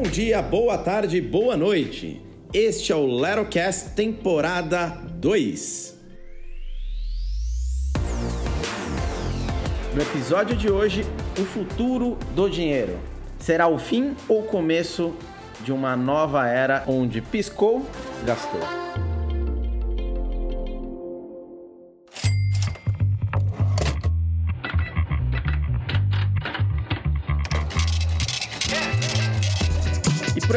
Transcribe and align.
Bom 0.00 0.04
dia, 0.04 0.40
boa 0.40 0.78
tarde, 0.78 1.20
boa 1.20 1.56
noite. 1.56 2.22
Este 2.54 2.92
é 2.92 2.94
o 2.94 3.04
Lerocast 3.04 3.96
temporada 3.96 4.86
2. 4.86 5.98
No 9.92 10.00
episódio 10.00 10.54
de 10.56 10.70
hoje, 10.70 11.04
o 11.36 11.44
futuro 11.44 12.16
do 12.32 12.48
dinheiro. 12.48 12.96
Será 13.40 13.66
o 13.66 13.76
fim 13.76 14.14
ou 14.28 14.44
começo 14.44 15.12
de 15.64 15.72
uma 15.72 15.96
nova 15.96 16.46
era 16.46 16.84
onde 16.86 17.20
piscou, 17.20 17.84
gastou? 18.24 18.87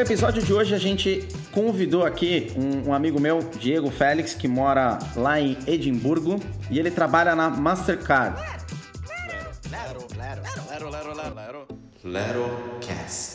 E 0.02 0.04
para 0.04 0.10
o 0.10 0.14
episódio 0.14 0.42
de 0.42 0.52
hoje 0.52 0.74
a 0.74 0.80
gente 0.80 1.28
convidou 1.52 2.04
aqui 2.04 2.52
um, 2.58 2.90
um, 2.90 2.94
amigo 2.94 3.22
meu, 3.22 3.38
Diego 3.60 3.92
Félix, 3.92 4.34
que 4.34 4.48
mora 4.48 4.98
lá 5.16 5.40
em 5.40 5.56
Edimburgo 5.68 6.40
e 6.72 6.80
ele 6.80 6.90
trabalha 6.90 7.36
na 7.36 7.52
Mastercard. 7.52 8.36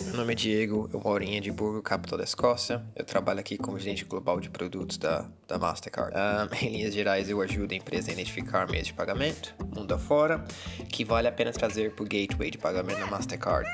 Meu 0.07 0.17
nome 0.17 0.33
é 0.33 0.35
Diego, 0.35 0.91
eu 0.93 0.99
moro 0.99 1.23
em 1.23 1.37
Edimburgo, 1.37 1.81
capital 1.81 2.19
da 2.19 2.25
Escócia. 2.25 2.83
Eu 2.97 3.05
trabalho 3.05 3.39
aqui 3.39 3.57
como 3.57 3.79
gerente 3.79 4.05
global 4.05 4.41
de 4.41 4.51
produtos 4.51 4.99
da, 4.99 5.25
da 5.47 5.57
Mastercard. 5.57 6.17
Um, 6.17 6.53
em 6.67 6.73
linhas 6.73 6.93
gerais, 6.93 7.31
eu 7.31 7.41
ajudo 7.41 7.75
a 7.75 7.77
empresa 7.77 8.11
a 8.11 8.13
identificar 8.13 8.69
meios 8.69 8.89
de 8.89 8.93
pagamento, 8.93 9.55
mundo 9.73 9.95
afora, 9.95 10.45
que 10.89 11.05
vale 11.05 11.29
a 11.29 11.33
pena 11.33 11.53
trazer 11.53 11.93
para 11.93 12.03
o 12.05 12.09
gateway 12.09 12.51
de 12.51 12.59
pagamento 12.59 12.99
da 12.99 13.07
Mastercard. 13.07 13.69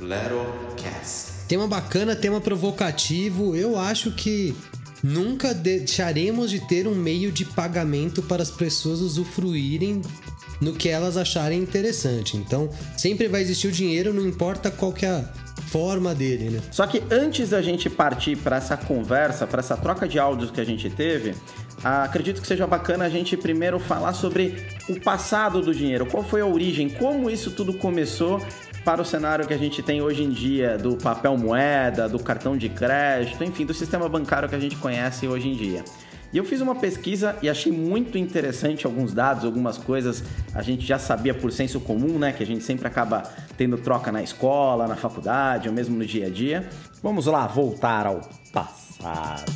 Lerocast. 0.00 1.46
Tema 1.48 1.66
bacana, 1.66 2.14
tema 2.14 2.40
provocativo. 2.40 3.56
Eu 3.56 3.78
acho 3.78 4.12
que 4.12 4.54
nunca 5.02 5.52
deixaremos 5.52 6.50
de 6.50 6.60
ter 6.60 6.86
um 6.86 6.94
meio 6.94 7.32
de 7.32 7.44
pagamento 7.44 8.22
para 8.22 8.42
as 8.42 8.50
pessoas 8.50 9.00
usufruírem 9.00 10.02
no 10.60 10.72
que 10.72 10.88
elas 10.88 11.16
acharem 11.16 11.60
interessante. 11.60 12.36
Então, 12.36 12.68
sempre 12.96 13.28
vai 13.28 13.40
existir 13.40 13.68
o 13.68 13.72
dinheiro, 13.72 14.12
não 14.12 14.26
importa 14.26 14.70
qual 14.70 14.92
que 14.92 15.06
é 15.06 15.10
a 15.10 15.24
forma 15.68 16.14
dele, 16.14 16.50
né? 16.50 16.60
Só 16.70 16.86
que 16.86 17.02
antes 17.10 17.50
da 17.50 17.60
gente 17.60 17.90
partir 17.90 18.36
para 18.36 18.56
essa 18.56 18.76
conversa, 18.76 19.46
para 19.46 19.60
essa 19.60 19.76
troca 19.76 20.06
de 20.06 20.18
áudios 20.18 20.50
que 20.50 20.60
a 20.60 20.64
gente 20.64 20.88
teve, 20.90 21.34
acredito 21.82 22.40
que 22.40 22.46
seja 22.46 22.66
bacana 22.66 23.04
a 23.04 23.08
gente 23.08 23.36
primeiro 23.36 23.78
falar 23.78 24.14
sobre 24.14 24.66
o 24.88 24.98
passado 25.00 25.60
do 25.60 25.74
dinheiro, 25.74 26.06
qual 26.06 26.24
foi 26.24 26.40
a 26.40 26.46
origem, 26.46 26.88
como 26.88 27.30
isso 27.30 27.50
tudo 27.50 27.74
começou 27.74 28.40
para 28.88 29.02
o 29.02 29.04
cenário 29.04 29.46
que 29.46 29.52
a 29.52 29.58
gente 29.58 29.82
tem 29.82 30.00
hoje 30.00 30.22
em 30.22 30.30
dia 30.30 30.78
do 30.78 30.96
papel 30.96 31.36
moeda, 31.36 32.08
do 32.08 32.18
cartão 32.18 32.56
de 32.56 32.70
crédito, 32.70 33.44
enfim, 33.44 33.66
do 33.66 33.74
sistema 33.74 34.08
bancário 34.08 34.48
que 34.48 34.54
a 34.54 34.58
gente 34.58 34.76
conhece 34.76 35.28
hoje 35.28 35.46
em 35.46 35.54
dia. 35.54 35.84
E 36.32 36.38
eu 36.38 36.44
fiz 36.44 36.62
uma 36.62 36.74
pesquisa 36.74 37.36
e 37.42 37.50
achei 37.50 37.70
muito 37.70 38.16
interessante 38.16 38.86
alguns 38.86 39.12
dados, 39.12 39.44
algumas 39.44 39.76
coisas 39.76 40.24
a 40.54 40.62
gente 40.62 40.86
já 40.86 40.98
sabia 40.98 41.34
por 41.34 41.52
senso 41.52 41.78
comum, 41.80 42.18
né? 42.18 42.32
Que 42.32 42.42
a 42.42 42.46
gente 42.46 42.64
sempre 42.64 42.86
acaba 42.86 43.24
tendo 43.58 43.76
troca 43.76 44.10
na 44.10 44.22
escola, 44.22 44.88
na 44.88 44.96
faculdade 44.96 45.68
ou 45.68 45.74
mesmo 45.74 45.94
no 45.94 46.06
dia 46.06 46.28
a 46.28 46.30
dia. 46.30 46.66
Vamos 47.02 47.26
lá, 47.26 47.46
voltar 47.46 48.06
ao 48.06 48.22
passado. 48.54 49.52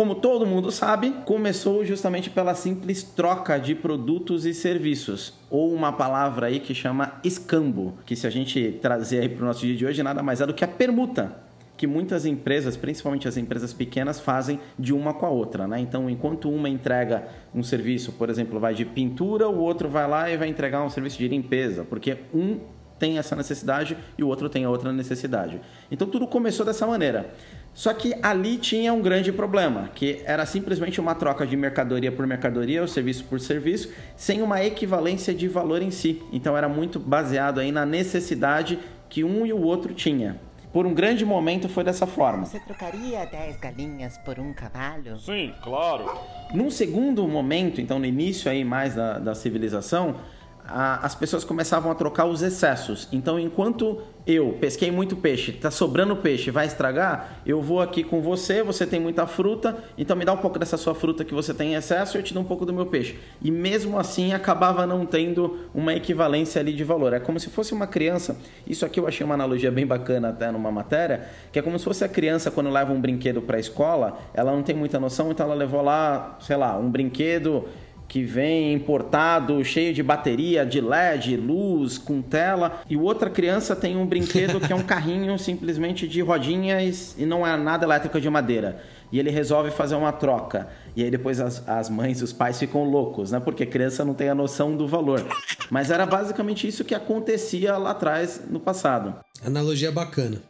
Como 0.00 0.14
todo 0.14 0.46
mundo 0.46 0.70
sabe, 0.70 1.14
começou 1.26 1.84
justamente 1.84 2.30
pela 2.30 2.54
simples 2.54 3.02
troca 3.02 3.58
de 3.60 3.74
produtos 3.74 4.46
e 4.46 4.54
serviços, 4.54 5.34
ou 5.50 5.74
uma 5.74 5.92
palavra 5.92 6.46
aí 6.46 6.58
que 6.58 6.74
chama 6.74 7.20
escambo, 7.22 7.92
que 8.06 8.16
se 8.16 8.26
a 8.26 8.30
gente 8.30 8.78
trazer 8.80 9.18
aí 9.18 9.28
para 9.28 9.42
o 9.42 9.46
nosso 9.46 9.60
dia 9.60 9.76
de 9.76 9.84
hoje, 9.84 10.02
nada 10.02 10.22
mais 10.22 10.40
é 10.40 10.46
do 10.46 10.54
que 10.54 10.64
a 10.64 10.68
permuta 10.68 11.36
que 11.76 11.86
muitas 11.86 12.24
empresas, 12.24 12.78
principalmente 12.78 13.28
as 13.28 13.36
empresas 13.36 13.74
pequenas, 13.74 14.18
fazem 14.18 14.58
de 14.78 14.94
uma 14.94 15.12
com 15.12 15.26
a 15.26 15.30
outra, 15.30 15.68
né? 15.68 15.78
Então, 15.78 16.08
enquanto 16.08 16.50
uma 16.50 16.68
entrega 16.70 17.28
um 17.54 17.62
serviço, 17.62 18.12
por 18.12 18.30
exemplo, 18.30 18.58
vai 18.58 18.72
de 18.72 18.86
pintura, 18.86 19.50
o 19.50 19.58
outro 19.58 19.86
vai 19.86 20.08
lá 20.08 20.30
e 20.30 20.36
vai 20.38 20.48
entregar 20.48 20.82
um 20.82 20.88
serviço 20.88 21.18
de 21.18 21.28
limpeza, 21.28 21.84
porque 21.84 22.16
um 22.32 22.58
tem 23.00 23.18
essa 23.18 23.34
necessidade 23.34 23.96
e 24.16 24.22
o 24.22 24.28
outro 24.28 24.48
tem 24.48 24.64
a 24.64 24.70
outra 24.70 24.92
necessidade. 24.92 25.58
Então, 25.90 26.06
tudo 26.06 26.26
começou 26.26 26.64
dessa 26.64 26.86
maneira. 26.86 27.34
Só 27.72 27.94
que 27.94 28.14
ali 28.22 28.58
tinha 28.58 28.92
um 28.92 29.00
grande 29.00 29.32
problema, 29.32 29.90
que 29.94 30.20
era 30.24 30.44
simplesmente 30.44 31.00
uma 31.00 31.14
troca 31.14 31.46
de 31.46 31.56
mercadoria 31.56 32.10
por 32.10 32.26
mercadoria 32.26 32.82
ou 32.82 32.88
serviço 32.88 33.24
por 33.24 33.40
serviço, 33.40 33.90
sem 34.16 34.42
uma 34.42 34.62
equivalência 34.62 35.32
de 35.32 35.48
valor 35.48 35.80
em 35.80 35.90
si. 35.90 36.22
Então 36.32 36.56
era 36.56 36.68
muito 36.68 36.98
baseado 36.98 37.60
aí 37.60 37.72
na 37.72 37.86
necessidade 37.86 38.78
que 39.08 39.24
um 39.24 39.46
e 39.46 39.52
o 39.52 39.60
outro 39.60 39.94
tinha. 39.94 40.38
Por 40.72 40.86
um 40.86 40.94
grande 40.94 41.24
momento 41.24 41.68
foi 41.68 41.82
dessa 41.82 42.06
forma. 42.06 42.44
Você 42.44 42.60
trocaria 42.60 43.26
10 43.26 43.56
galinhas 43.58 44.16
por 44.18 44.38
um 44.38 44.52
cavalo? 44.52 45.18
Sim, 45.18 45.52
claro. 45.62 46.08
Num 46.54 46.70
segundo 46.70 47.26
momento, 47.26 47.80
então 47.80 47.98
no 47.98 48.06
início 48.06 48.48
aí 48.48 48.64
mais 48.64 48.94
da, 48.94 49.18
da 49.18 49.34
civilização, 49.34 50.16
a, 50.70 51.04
as 51.04 51.14
pessoas 51.14 51.44
começavam 51.44 51.90
a 51.90 51.94
trocar 51.94 52.26
os 52.26 52.42
excessos. 52.42 53.08
Então, 53.12 53.38
enquanto 53.38 54.00
eu 54.26 54.56
pesquei 54.60 54.90
muito 54.90 55.16
peixe, 55.16 55.52
tá 55.52 55.70
sobrando 55.70 56.14
peixe, 56.16 56.50
vai 56.50 56.66
estragar, 56.66 57.40
eu 57.44 57.60
vou 57.60 57.80
aqui 57.80 58.04
com 58.04 58.20
você, 58.20 58.62
você 58.62 58.86
tem 58.86 59.00
muita 59.00 59.26
fruta, 59.26 59.76
então 59.98 60.16
me 60.16 60.24
dá 60.24 60.32
um 60.32 60.36
pouco 60.36 60.58
dessa 60.58 60.76
sua 60.76 60.94
fruta 60.94 61.24
que 61.24 61.34
você 61.34 61.52
tem 61.52 61.72
em 61.72 61.74
excesso 61.74 62.16
e 62.16 62.20
eu 62.20 62.22
te 62.22 62.32
dou 62.32 62.42
um 62.42 62.46
pouco 62.46 62.64
do 62.64 62.72
meu 62.72 62.86
peixe. 62.86 63.18
E 63.42 63.50
mesmo 63.50 63.98
assim 63.98 64.32
acabava 64.32 64.86
não 64.86 65.04
tendo 65.04 65.58
uma 65.74 65.94
equivalência 65.94 66.60
ali 66.60 66.72
de 66.72 66.84
valor. 66.84 67.12
É 67.12 67.18
como 67.18 67.40
se 67.40 67.50
fosse 67.50 67.72
uma 67.72 67.86
criança, 67.86 68.38
isso 68.66 68.86
aqui 68.86 69.00
eu 69.00 69.08
achei 69.08 69.24
uma 69.24 69.34
analogia 69.34 69.70
bem 69.70 69.86
bacana 69.86 70.28
até 70.28 70.50
numa 70.50 70.70
matéria, 70.70 71.28
que 71.50 71.58
é 71.58 71.62
como 71.62 71.78
se 71.78 71.84
fosse 71.84 72.04
a 72.04 72.08
criança 72.08 72.50
quando 72.50 72.70
leva 72.70 72.92
um 72.92 73.00
brinquedo 73.00 73.42
para 73.42 73.56
a 73.56 73.60
escola, 73.60 74.18
ela 74.32 74.52
não 74.52 74.62
tem 74.62 74.76
muita 74.76 75.00
noção, 75.00 75.32
então 75.32 75.46
ela 75.46 75.54
levou 75.54 75.82
lá, 75.82 76.36
sei 76.40 76.56
lá, 76.56 76.76
um 76.78 76.88
brinquedo 76.88 77.64
que 78.10 78.24
vem 78.24 78.74
importado, 78.74 79.64
cheio 79.64 79.94
de 79.94 80.02
bateria, 80.02 80.66
de 80.66 80.80
LED, 80.80 81.36
luz, 81.36 81.96
com 81.96 82.20
tela, 82.20 82.80
e 82.90 82.96
outra 82.96 83.30
criança 83.30 83.76
tem 83.76 83.96
um 83.96 84.04
brinquedo 84.04 84.58
que 84.58 84.72
é 84.72 84.74
um 84.74 84.82
carrinho 84.82 85.38
simplesmente 85.38 86.08
de 86.08 86.20
rodinhas 86.20 87.14
e 87.16 87.24
não 87.24 87.46
é 87.46 87.56
nada 87.56 87.86
elétrico 87.86 88.20
de 88.20 88.28
madeira. 88.28 88.82
E 89.12 89.20
ele 89.20 89.30
resolve 89.30 89.70
fazer 89.70 89.94
uma 89.94 90.10
troca. 90.10 90.66
E 90.96 91.04
aí 91.04 91.10
depois 91.10 91.38
as, 91.38 91.66
as 91.68 91.88
mães 91.88 92.20
e 92.20 92.24
os 92.24 92.32
pais 92.32 92.58
ficam 92.58 92.82
loucos, 92.82 93.30
né? 93.30 93.38
Porque 93.38 93.64
criança 93.64 94.04
não 94.04 94.12
tem 94.12 94.28
a 94.28 94.34
noção 94.34 94.76
do 94.76 94.88
valor. 94.88 95.24
Mas 95.70 95.88
era 95.88 96.04
basicamente 96.04 96.66
isso 96.66 96.84
que 96.84 96.96
acontecia 96.96 97.76
lá 97.76 97.92
atrás 97.92 98.40
no 98.50 98.58
passado. 98.58 99.14
Analogia 99.44 99.92
bacana. 99.92 100.42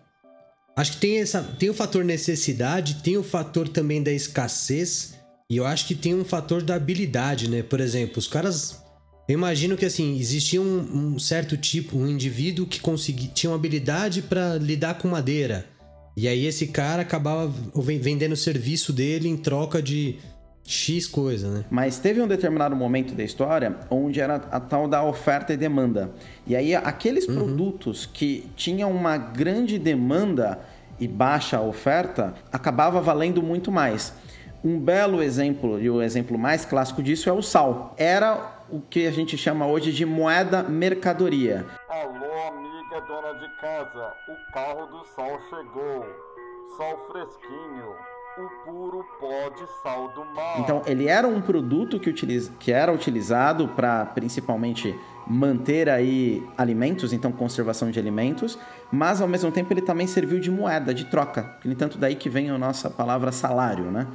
Acho 0.74 0.92
que 0.92 0.98
tem, 0.98 1.20
essa, 1.20 1.42
tem 1.58 1.68
o 1.68 1.74
fator 1.74 2.02
necessidade, 2.04 3.02
tem 3.02 3.18
o 3.18 3.22
fator 3.22 3.68
também 3.68 4.02
da 4.02 4.10
escassez 4.10 5.19
e 5.50 5.56
eu 5.56 5.66
acho 5.66 5.84
que 5.88 5.96
tem 5.96 6.14
um 6.14 6.24
fator 6.24 6.62
da 6.62 6.76
habilidade, 6.76 7.50
né? 7.50 7.60
Por 7.60 7.80
exemplo, 7.80 8.18
os 8.18 8.28
caras. 8.28 8.80
Eu 9.28 9.34
imagino 9.34 9.76
que 9.76 9.84
assim, 9.84 10.16
existia 10.16 10.62
um, 10.62 11.14
um 11.14 11.18
certo 11.18 11.56
tipo, 11.56 11.96
um 11.98 12.06
indivíduo 12.06 12.66
que 12.66 12.80
conseguia, 12.80 13.30
tinha 13.34 13.50
uma 13.50 13.56
habilidade 13.56 14.22
para 14.22 14.56
lidar 14.56 14.94
com 14.94 15.08
madeira. 15.08 15.66
E 16.16 16.26
aí 16.28 16.46
esse 16.46 16.68
cara 16.68 17.02
acabava 17.02 17.52
vendendo 17.74 18.32
o 18.32 18.36
serviço 18.36 18.92
dele 18.92 19.28
em 19.28 19.36
troca 19.36 19.80
de 19.80 20.18
X 20.66 21.06
coisa, 21.06 21.48
né? 21.48 21.64
Mas 21.70 21.98
teve 21.98 22.20
um 22.20 22.28
determinado 22.28 22.74
momento 22.76 23.14
da 23.14 23.22
história 23.24 23.76
onde 23.88 24.20
era 24.20 24.36
a 24.36 24.60
tal 24.60 24.86
da 24.86 25.02
oferta 25.02 25.52
e 25.52 25.56
demanda. 25.56 26.12
E 26.46 26.54
aí 26.54 26.74
aqueles 26.74 27.26
uhum. 27.26 27.34
produtos 27.34 28.06
que 28.06 28.46
tinham 28.56 28.90
uma 28.90 29.16
grande 29.16 29.78
demanda 29.78 30.60
e 30.98 31.08
baixa 31.08 31.60
oferta 31.60 32.34
acabava 32.52 33.00
valendo 33.00 33.42
muito 33.42 33.72
mais. 33.72 34.12
Um 34.62 34.78
belo 34.78 35.22
exemplo, 35.22 35.80
e 35.80 35.88
o 35.88 36.02
exemplo 36.02 36.38
mais 36.38 36.66
clássico 36.66 37.02
disso 37.02 37.30
é 37.30 37.32
o 37.32 37.40
sal. 37.40 37.94
Era 37.96 38.58
o 38.68 38.78
que 38.78 39.06
a 39.06 39.10
gente 39.10 39.36
chama 39.38 39.66
hoje 39.66 39.90
de 39.90 40.04
moeda 40.04 40.62
mercadoria. 40.62 41.64
Alô, 41.88 42.48
amiga 42.48 43.00
dona 43.06 43.38
de 43.38 43.48
casa, 43.58 44.12
o 44.28 44.52
carro 44.52 44.86
do 44.86 45.04
sal 45.16 45.40
chegou. 45.48 46.04
Sal 46.76 47.08
fresquinho, 47.10 47.94
o 48.38 48.64
puro 48.66 49.04
pó 49.18 49.48
de 49.48 49.66
sal 49.82 50.08
do 50.12 50.24
mar. 50.34 50.60
Então, 50.60 50.82
ele 50.86 51.08
era 51.08 51.26
um 51.26 51.40
produto 51.40 51.98
que, 51.98 52.10
utiliza, 52.10 52.52
que 52.60 52.70
era 52.70 52.92
utilizado 52.92 53.66
para 53.68 54.04
principalmente 54.04 54.94
manter 55.26 55.88
aí 55.88 56.46
alimentos, 56.58 57.12
então 57.12 57.32
conservação 57.32 57.90
de 57.90 57.98
alimentos, 57.98 58.58
mas 58.92 59.22
ao 59.22 59.28
mesmo 59.28 59.50
tempo 59.50 59.72
ele 59.72 59.80
também 59.80 60.06
serviu 60.06 60.38
de 60.38 60.50
moeda, 60.50 60.92
de 60.92 61.06
troca. 61.06 61.56
No 61.64 61.72
entanto, 61.72 61.96
daí 61.96 62.14
que 62.14 62.28
vem 62.28 62.50
a 62.50 62.58
nossa 62.58 62.90
palavra 62.90 63.32
salário, 63.32 63.84
né? 63.84 64.06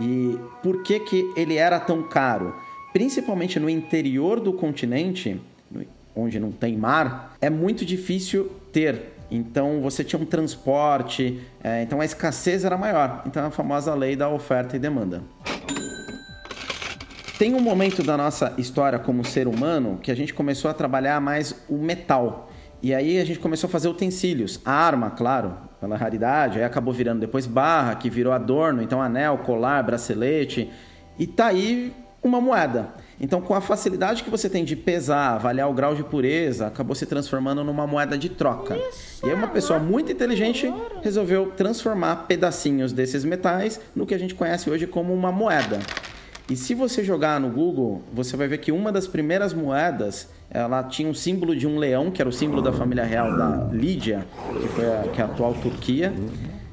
E 0.00 0.38
por 0.62 0.82
que, 0.82 1.00
que 1.00 1.32
ele 1.36 1.56
era 1.56 1.80
tão 1.80 2.02
caro? 2.02 2.54
Principalmente 2.92 3.58
no 3.58 3.68
interior 3.68 4.40
do 4.40 4.52
continente, 4.52 5.40
onde 6.14 6.40
não 6.40 6.50
tem 6.50 6.76
mar, 6.76 7.36
é 7.40 7.50
muito 7.50 7.84
difícil 7.84 8.50
ter. 8.72 9.12
Então 9.30 9.80
você 9.80 10.04
tinha 10.04 10.20
um 10.20 10.24
transporte, 10.24 11.40
é, 11.62 11.82
então 11.82 12.00
a 12.00 12.04
escassez 12.04 12.64
era 12.64 12.76
maior. 12.78 13.22
Então 13.26 13.42
é 13.42 13.46
a 13.46 13.50
famosa 13.50 13.94
lei 13.94 14.16
da 14.16 14.28
oferta 14.28 14.76
e 14.76 14.78
demanda. 14.78 15.22
Tem 17.38 17.54
um 17.54 17.60
momento 17.60 18.02
da 18.02 18.16
nossa 18.16 18.54
história 18.56 18.98
como 18.98 19.22
ser 19.22 19.46
humano 19.46 19.98
que 20.02 20.10
a 20.10 20.14
gente 20.14 20.32
começou 20.32 20.70
a 20.70 20.74
trabalhar 20.74 21.20
mais 21.20 21.54
o 21.68 21.76
metal. 21.76 22.50
E 22.82 22.94
aí 22.94 23.18
a 23.18 23.24
gente 23.24 23.38
começou 23.38 23.68
a 23.68 23.70
fazer 23.70 23.88
utensílios. 23.88 24.60
A 24.64 24.72
arma, 24.72 25.10
claro, 25.10 25.56
pela 25.80 25.96
raridade, 25.96 26.58
aí 26.58 26.64
acabou 26.64 26.92
virando 26.92 27.20
depois 27.20 27.46
barra, 27.46 27.94
que 27.94 28.10
virou 28.10 28.32
adorno, 28.32 28.82
então 28.82 29.00
anel, 29.00 29.38
colar, 29.38 29.82
bracelete. 29.82 30.70
E 31.18 31.26
tá 31.26 31.46
aí 31.46 31.92
uma 32.22 32.40
moeda. 32.40 32.88
Então, 33.18 33.40
com 33.40 33.54
a 33.54 33.60
facilidade 33.60 34.22
que 34.22 34.28
você 34.28 34.48
tem 34.48 34.64
de 34.64 34.76
pesar, 34.76 35.34
avaliar 35.34 35.70
o 35.70 35.72
grau 35.72 35.94
de 35.94 36.04
pureza, 36.04 36.66
acabou 36.66 36.94
se 36.94 37.06
transformando 37.06 37.64
numa 37.64 37.86
moeda 37.86 38.18
de 38.18 38.28
troca. 38.28 38.76
Isso, 38.76 39.24
e 39.24 39.30
aí 39.30 39.34
uma 39.34 39.48
pessoa 39.48 39.78
muito 39.78 40.12
inteligente 40.12 40.72
resolveu 41.02 41.52
transformar 41.56 42.26
pedacinhos 42.26 42.92
desses 42.92 43.24
metais 43.24 43.80
no 43.94 44.06
que 44.06 44.14
a 44.14 44.18
gente 44.18 44.34
conhece 44.34 44.68
hoje 44.68 44.86
como 44.86 45.14
uma 45.14 45.32
moeda. 45.32 45.78
E 46.48 46.54
se 46.54 46.74
você 46.74 47.02
jogar 47.02 47.40
no 47.40 47.50
Google, 47.50 48.02
você 48.12 48.36
vai 48.36 48.46
ver 48.46 48.58
que 48.58 48.70
uma 48.70 48.92
das 48.92 49.08
primeiras 49.08 49.52
moedas, 49.52 50.28
ela 50.48 50.84
tinha 50.84 51.08
um 51.08 51.14
símbolo 51.14 51.56
de 51.56 51.66
um 51.66 51.76
leão, 51.76 52.08
que 52.10 52.22
era 52.22 52.28
o 52.28 52.32
símbolo 52.32 52.62
da 52.62 52.72
família 52.72 53.04
real 53.04 53.36
da 53.36 53.68
Lídia, 53.72 54.24
que 54.60 54.68
foi 54.68 54.86
a, 54.86 55.02
que 55.12 55.20
é 55.20 55.24
a 55.24 55.26
atual 55.26 55.54
Turquia. 55.54 56.12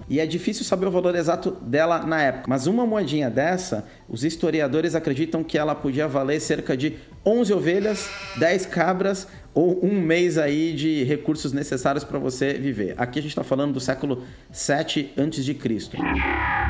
E 0.07 0.19
é 0.19 0.27
difícil 0.27 0.63
saber 0.63 0.85
o 0.85 0.91
valor 0.91 1.15
exato 1.15 1.49
dela 1.49 2.05
na 2.05 2.21
época. 2.21 2.45
Mas 2.47 2.67
uma 2.67 2.85
moedinha 2.85 3.31
dessa, 3.31 3.87
os 4.07 4.23
historiadores 4.23 4.93
acreditam 4.93 5.43
que 5.43 5.57
ela 5.57 5.73
podia 5.73 6.07
valer 6.07 6.39
cerca 6.39 6.77
de 6.77 6.97
11 7.25 7.53
ovelhas, 7.53 8.09
10 8.37 8.67
cabras 8.67 9.27
ou 9.55 9.83
um 9.83 9.99
mês 9.99 10.37
aí 10.37 10.73
de 10.73 11.03
recursos 11.03 11.51
necessários 11.51 12.03
para 12.03 12.19
você 12.19 12.53
viver. 12.53 12.93
Aqui 12.95 13.17
a 13.17 13.21
gente 13.23 13.31
está 13.31 13.43
falando 13.43 13.73
do 13.73 13.79
século 13.79 14.23
7 14.51 15.13
a.C 15.17 16.62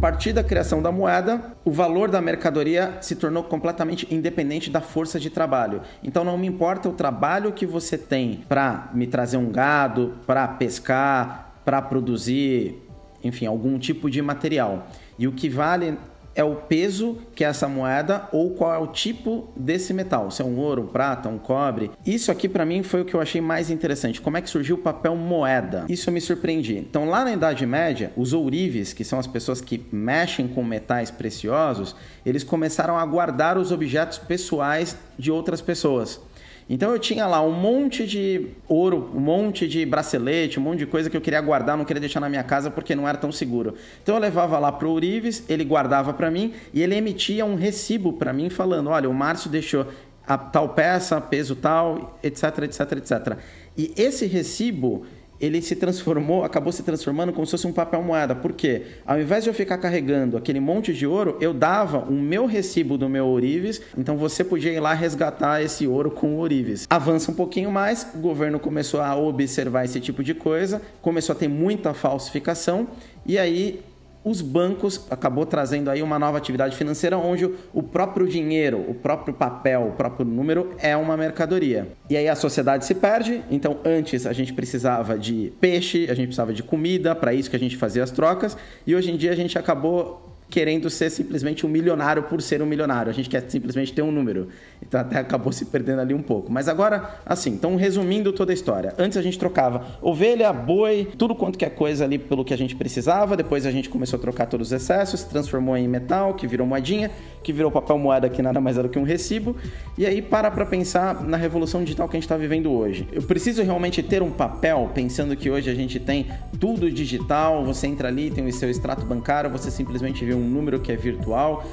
partir 0.00 0.32
da 0.32 0.44
criação 0.44 0.80
da 0.80 0.92
moeda, 0.92 1.56
o 1.64 1.72
valor 1.72 2.08
da 2.08 2.20
mercadoria 2.20 2.98
se 3.00 3.16
tornou 3.16 3.42
completamente 3.42 4.06
independente 4.14 4.70
da 4.70 4.80
força 4.80 5.18
de 5.18 5.28
trabalho. 5.28 5.82
Então 6.02 6.24
não 6.24 6.38
me 6.38 6.46
importa 6.46 6.88
o 6.88 6.92
trabalho 6.92 7.52
que 7.52 7.66
você 7.66 7.98
tem 7.98 8.44
para 8.48 8.90
me 8.94 9.06
trazer 9.06 9.36
um 9.36 9.50
gado, 9.50 10.14
para 10.26 10.46
pescar, 10.46 11.60
para 11.64 11.82
produzir, 11.82 12.80
enfim, 13.24 13.46
algum 13.46 13.78
tipo 13.78 14.08
de 14.08 14.22
material. 14.22 14.86
E 15.18 15.26
o 15.26 15.32
que 15.32 15.48
vale 15.48 15.98
é 16.34 16.44
o 16.44 16.54
peso 16.54 17.18
que 17.34 17.44
é 17.44 17.48
essa 17.48 17.68
moeda 17.68 18.28
ou 18.32 18.50
qual 18.50 18.74
é 18.74 18.78
o 18.78 18.86
tipo 18.86 19.48
desse 19.56 19.92
metal, 19.92 20.30
se 20.30 20.42
é 20.42 20.44
um 20.44 20.58
ouro, 20.58 20.84
prata, 20.84 21.28
um 21.28 21.38
cobre. 21.38 21.90
Isso 22.06 22.30
aqui 22.30 22.48
para 22.48 22.64
mim 22.64 22.82
foi 22.82 23.00
o 23.00 23.04
que 23.04 23.14
eu 23.14 23.20
achei 23.20 23.40
mais 23.40 23.70
interessante. 23.70 24.20
Como 24.20 24.36
é 24.36 24.40
que 24.40 24.48
surgiu 24.50 24.76
o 24.76 24.78
papel 24.78 25.16
moeda? 25.16 25.84
Isso 25.88 26.08
eu 26.08 26.14
me 26.14 26.20
surpreendi. 26.20 26.76
Então 26.76 27.08
lá 27.08 27.24
na 27.24 27.32
Idade 27.32 27.66
Média, 27.66 28.12
os 28.16 28.32
ourives, 28.32 28.92
que 28.92 29.04
são 29.04 29.18
as 29.18 29.26
pessoas 29.26 29.60
que 29.60 29.84
mexem 29.92 30.46
com 30.46 30.62
metais 30.62 31.10
preciosos, 31.10 31.96
eles 32.24 32.44
começaram 32.44 32.98
a 32.98 33.04
guardar 33.04 33.58
os 33.58 33.72
objetos 33.72 34.18
pessoais 34.18 34.96
de 35.18 35.30
outras 35.30 35.60
pessoas. 35.60 36.20
Então 36.68 36.92
eu 36.92 36.98
tinha 36.98 37.26
lá 37.26 37.40
um 37.40 37.52
monte 37.52 38.06
de 38.06 38.46
ouro, 38.68 39.10
um 39.14 39.20
monte 39.20 39.66
de 39.66 39.86
bracelete, 39.86 40.60
um 40.60 40.62
monte 40.62 40.80
de 40.80 40.86
coisa 40.86 41.08
que 41.08 41.16
eu 41.16 41.20
queria 41.20 41.40
guardar, 41.40 41.78
não 41.78 41.84
queria 41.84 42.00
deixar 42.00 42.20
na 42.20 42.28
minha 42.28 42.42
casa 42.42 42.70
porque 42.70 42.94
não 42.94 43.08
era 43.08 43.16
tão 43.16 43.32
seguro. 43.32 43.74
Então 44.02 44.16
eu 44.16 44.20
levava 44.20 44.58
lá 44.58 44.70
pro 44.70 44.90
Urives, 44.90 45.42
ele 45.48 45.64
guardava 45.64 46.12
para 46.12 46.30
mim 46.30 46.52
e 46.74 46.82
ele 46.82 46.94
emitia 46.94 47.46
um 47.46 47.54
recibo 47.54 48.12
para 48.12 48.32
mim 48.32 48.50
falando: 48.50 48.90
"Olha, 48.90 49.08
o 49.08 49.14
Márcio 49.14 49.50
deixou 49.50 49.86
a 50.26 50.36
tal 50.36 50.68
peça, 50.70 51.18
peso 51.20 51.56
tal, 51.56 52.18
etc, 52.22 52.58
etc, 52.64 52.92
etc". 52.92 53.38
E 53.76 53.94
esse 53.96 54.26
recibo 54.26 55.06
ele 55.40 55.62
se 55.62 55.76
transformou, 55.76 56.44
acabou 56.44 56.72
se 56.72 56.82
transformando 56.82 57.32
como 57.32 57.46
se 57.46 57.52
fosse 57.52 57.66
um 57.66 57.72
papel 57.72 58.02
moeda. 58.02 58.34
Por 58.34 58.52
quê? 58.52 58.82
Ao 59.06 59.20
invés 59.20 59.44
de 59.44 59.50
eu 59.50 59.54
ficar 59.54 59.78
carregando 59.78 60.36
aquele 60.36 60.60
monte 60.60 60.92
de 60.92 61.06
ouro, 61.06 61.36
eu 61.40 61.54
dava 61.54 61.98
o 61.98 62.12
meu 62.12 62.46
recibo 62.46 62.98
do 62.98 63.08
meu 63.08 63.26
Ourives, 63.26 63.80
então 63.96 64.16
você 64.16 64.42
podia 64.42 64.72
ir 64.72 64.80
lá 64.80 64.94
resgatar 64.94 65.62
esse 65.62 65.86
ouro 65.86 66.10
com 66.10 66.34
o 66.34 66.38
Ourives. 66.38 66.86
Avança 66.90 67.30
um 67.30 67.34
pouquinho 67.34 67.70
mais, 67.70 68.06
o 68.14 68.18
governo 68.18 68.58
começou 68.58 69.00
a 69.00 69.16
observar 69.16 69.84
esse 69.84 70.00
tipo 70.00 70.22
de 70.22 70.34
coisa, 70.34 70.82
começou 71.00 71.34
a 71.34 71.38
ter 71.38 71.48
muita 71.48 71.94
falsificação, 71.94 72.88
e 73.24 73.38
aí 73.38 73.80
os 74.24 74.40
bancos 74.40 75.06
acabou 75.10 75.46
trazendo 75.46 75.90
aí 75.90 76.02
uma 76.02 76.18
nova 76.18 76.38
atividade 76.38 76.76
financeira 76.76 77.16
onde 77.16 77.50
o 77.72 77.82
próprio 77.82 78.26
dinheiro, 78.26 78.84
o 78.88 78.94
próprio 78.94 79.32
papel, 79.34 79.88
o 79.88 79.92
próprio 79.92 80.26
número 80.26 80.74
é 80.78 80.96
uma 80.96 81.16
mercadoria. 81.16 81.88
E 82.10 82.16
aí 82.16 82.28
a 82.28 82.34
sociedade 82.34 82.84
se 82.84 82.94
perde. 82.94 83.42
Então 83.50 83.78
antes 83.84 84.26
a 84.26 84.32
gente 84.32 84.52
precisava 84.52 85.18
de 85.18 85.52
peixe, 85.60 86.06
a 86.10 86.14
gente 86.14 86.26
precisava 86.26 86.52
de 86.52 86.62
comida, 86.62 87.14
para 87.14 87.32
isso 87.32 87.48
que 87.48 87.56
a 87.56 87.60
gente 87.60 87.76
fazia 87.76 88.02
as 88.02 88.10
trocas, 88.10 88.56
e 88.86 88.94
hoje 88.94 89.10
em 89.10 89.16
dia 89.16 89.32
a 89.32 89.36
gente 89.36 89.58
acabou 89.58 90.37
querendo 90.50 90.88
ser 90.88 91.10
simplesmente 91.10 91.66
um 91.66 91.68
milionário 91.68 92.22
por 92.22 92.40
ser 92.40 92.62
um 92.62 92.66
milionário. 92.66 93.10
A 93.10 93.14
gente 93.14 93.28
quer 93.28 93.44
simplesmente 93.48 93.92
ter 93.92 94.02
um 94.02 94.10
número. 94.10 94.48
Então 94.80 95.00
até 95.00 95.18
acabou 95.18 95.52
se 95.52 95.66
perdendo 95.66 96.00
ali 96.00 96.14
um 96.14 96.22
pouco. 96.22 96.50
Mas 96.50 96.68
agora, 96.68 97.16
assim, 97.26 97.50
então 97.50 97.76
resumindo 97.76 98.32
toda 98.32 98.52
a 98.52 98.54
história. 98.54 98.94
Antes 98.98 99.18
a 99.18 99.22
gente 99.22 99.38
trocava 99.38 99.86
ovelha, 100.00 100.52
boi, 100.52 101.08
tudo 101.18 101.34
quanto 101.34 101.58
que 101.58 101.64
é 101.64 101.70
coisa 101.70 102.04
ali 102.04 102.18
pelo 102.18 102.44
que 102.44 102.54
a 102.54 102.56
gente 102.56 102.74
precisava. 102.76 103.36
Depois 103.36 103.66
a 103.66 103.70
gente 103.70 103.88
começou 103.88 104.18
a 104.18 104.20
trocar 104.20 104.46
todos 104.46 104.68
os 104.68 104.72
excessos, 104.72 105.22
transformou 105.24 105.76
em 105.76 105.86
metal, 105.86 106.34
que 106.34 106.46
virou 106.46 106.66
moedinha, 106.66 107.10
que 107.42 107.52
virou 107.52 107.70
papel 107.70 107.98
moeda, 107.98 108.28
que 108.28 108.40
nada 108.40 108.60
mais 108.60 108.78
era 108.78 108.88
do 108.88 108.90
que 108.90 108.98
um 108.98 109.02
recibo. 109.02 109.56
E 109.96 110.06
aí 110.06 110.22
para 110.22 110.50
para 110.50 110.64
pensar 110.64 111.22
na 111.24 111.36
revolução 111.36 111.82
digital 111.82 112.08
que 112.08 112.16
a 112.16 112.18
gente 112.18 112.24
está 112.24 112.36
vivendo 112.36 112.70
hoje. 112.72 113.06
Eu 113.12 113.22
preciso 113.22 113.62
realmente 113.62 114.02
ter 114.02 114.22
um 114.22 114.30
papel, 114.30 114.90
pensando 114.94 115.36
que 115.36 115.50
hoje 115.50 115.68
a 115.68 115.74
gente 115.74 116.00
tem 116.00 116.26
tudo 116.58 116.90
digital, 116.90 117.64
você 117.64 117.86
entra 117.86 118.08
ali, 118.08 118.30
tem 118.30 118.46
o 118.46 118.52
seu 118.52 118.70
extrato 118.70 119.04
bancário, 119.04 119.50
você 119.50 119.70
simplesmente 119.70 120.24
vê 120.24 120.37
um 120.38 120.48
número 120.48 120.80
que 120.80 120.92
é 120.92 120.96
virtual, 120.96 121.64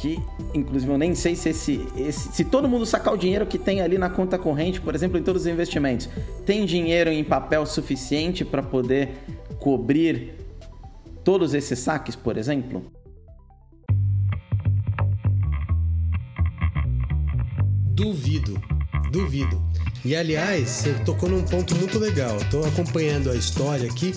que 0.00 0.18
inclusive 0.54 0.90
eu 0.90 0.98
nem 0.98 1.14
sei 1.14 1.34
se 1.34 1.48
esse, 1.50 1.86
esse, 1.96 2.32
se 2.32 2.44
todo 2.44 2.68
mundo 2.68 2.84
sacar 2.84 3.14
o 3.14 3.16
dinheiro 3.16 3.46
que 3.46 3.58
tem 3.58 3.80
ali 3.80 3.98
na 3.98 4.10
conta 4.10 4.38
corrente, 4.38 4.80
por 4.80 4.94
exemplo, 4.94 5.18
em 5.18 5.22
todos 5.22 5.42
os 5.42 5.48
investimentos, 5.48 6.08
tem 6.44 6.64
dinheiro 6.64 7.10
em 7.10 7.22
papel 7.22 7.64
suficiente 7.66 8.44
para 8.44 8.62
poder 8.62 9.10
cobrir 9.58 10.34
todos 11.22 11.54
esses 11.54 11.78
saques, 11.78 12.14
por 12.14 12.36
exemplo? 12.36 12.84
Duvido, 17.94 18.60
duvido. 19.10 19.62
E 20.04 20.14
aliás, 20.14 20.68
você 20.68 20.94
tocou 21.04 21.30
num 21.30 21.42
ponto 21.42 21.74
muito 21.76 21.98
legal. 21.98 22.36
Estou 22.36 22.64
acompanhando 22.66 23.30
a 23.30 23.34
história 23.34 23.90
aqui 23.90 24.14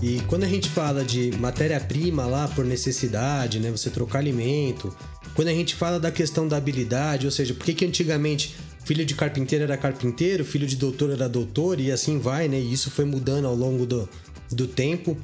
e 0.00 0.20
quando 0.28 0.44
a 0.44 0.48
gente 0.48 0.70
fala 0.70 1.04
de 1.04 1.32
matéria-prima 1.38 2.24
lá 2.24 2.48
por 2.48 2.64
necessidade, 2.64 3.58
né? 3.58 3.70
Você 3.70 3.90
trocar 3.90 4.20
alimento. 4.20 4.96
Quando 5.34 5.48
a 5.48 5.52
gente 5.52 5.74
fala 5.74 6.00
da 6.00 6.10
questão 6.10 6.48
da 6.48 6.56
habilidade, 6.56 7.26
ou 7.26 7.30
seja, 7.30 7.52
por 7.52 7.64
que, 7.64 7.74
que 7.74 7.84
antigamente 7.84 8.56
filho 8.84 9.04
de 9.04 9.14
carpinteiro 9.14 9.64
era 9.64 9.76
carpinteiro, 9.76 10.44
filho 10.46 10.66
de 10.66 10.76
doutor 10.76 11.10
era 11.10 11.28
doutor 11.28 11.78
e 11.78 11.92
assim 11.92 12.18
vai, 12.18 12.48
né? 12.48 12.58
E 12.58 12.72
isso 12.72 12.90
foi 12.90 13.04
mudando 13.04 13.46
ao 13.46 13.54
longo 13.54 13.84
do, 13.84 14.08
do 14.50 14.66
tempo. 14.66 15.14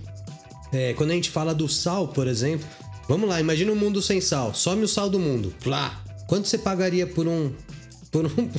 É, 0.71 0.93
quando 0.93 1.13
a 1.13 1.15
gente 1.15 1.31
fala 1.31 1.55
do 1.55 1.67
sal, 1.67 2.09
por 2.09 2.27
exemplo, 2.27 2.67
vamos 3.09 3.27
lá, 3.27 3.41
imagina 3.41 3.73
um 3.73 3.77
mundo 3.77 4.03
sem 4.03 4.21
sal, 4.21 4.53
some 4.53 4.83
o 4.83 4.89
sal 4.89 5.09
do 5.09 5.19
mundo, 5.19 5.55
plá. 5.63 6.05
Quanto 6.27 6.47
você 6.47 6.59
pagaria 6.59 7.07
por 7.07 7.27
um 7.27 7.53
por 8.11 8.27
um 8.27 8.51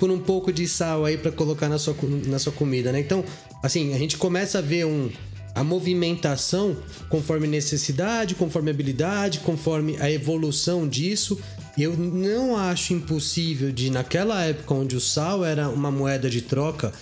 por 0.00 0.10
um 0.10 0.18
pouco 0.18 0.50
de 0.50 0.66
sal 0.66 1.04
aí 1.04 1.18
para 1.18 1.30
colocar 1.30 1.68
na 1.68 1.78
sua, 1.78 1.94
na 2.26 2.38
sua 2.38 2.52
comida, 2.52 2.90
né? 2.90 2.98
Então, 2.98 3.22
assim, 3.62 3.94
a 3.94 3.98
gente 3.98 4.16
começa 4.16 4.58
a 4.58 4.62
ver 4.62 4.86
um 4.86 5.10
a 5.54 5.64
movimentação 5.64 6.76
conforme 7.08 7.46
necessidade, 7.46 8.34
conforme 8.34 8.70
habilidade, 8.70 9.40
conforme 9.40 9.96
a 10.00 10.10
evolução 10.10 10.88
disso. 10.88 11.38
Eu 11.76 11.96
não 11.96 12.56
acho 12.56 12.94
impossível 12.94 13.70
de, 13.72 13.90
naquela 13.90 14.42
época 14.44 14.74
onde 14.74 14.96
o 14.96 15.00
sal 15.00 15.44
era 15.44 15.68
uma 15.68 15.90
moeda 15.90 16.30
de 16.30 16.40
troca, 16.40 16.92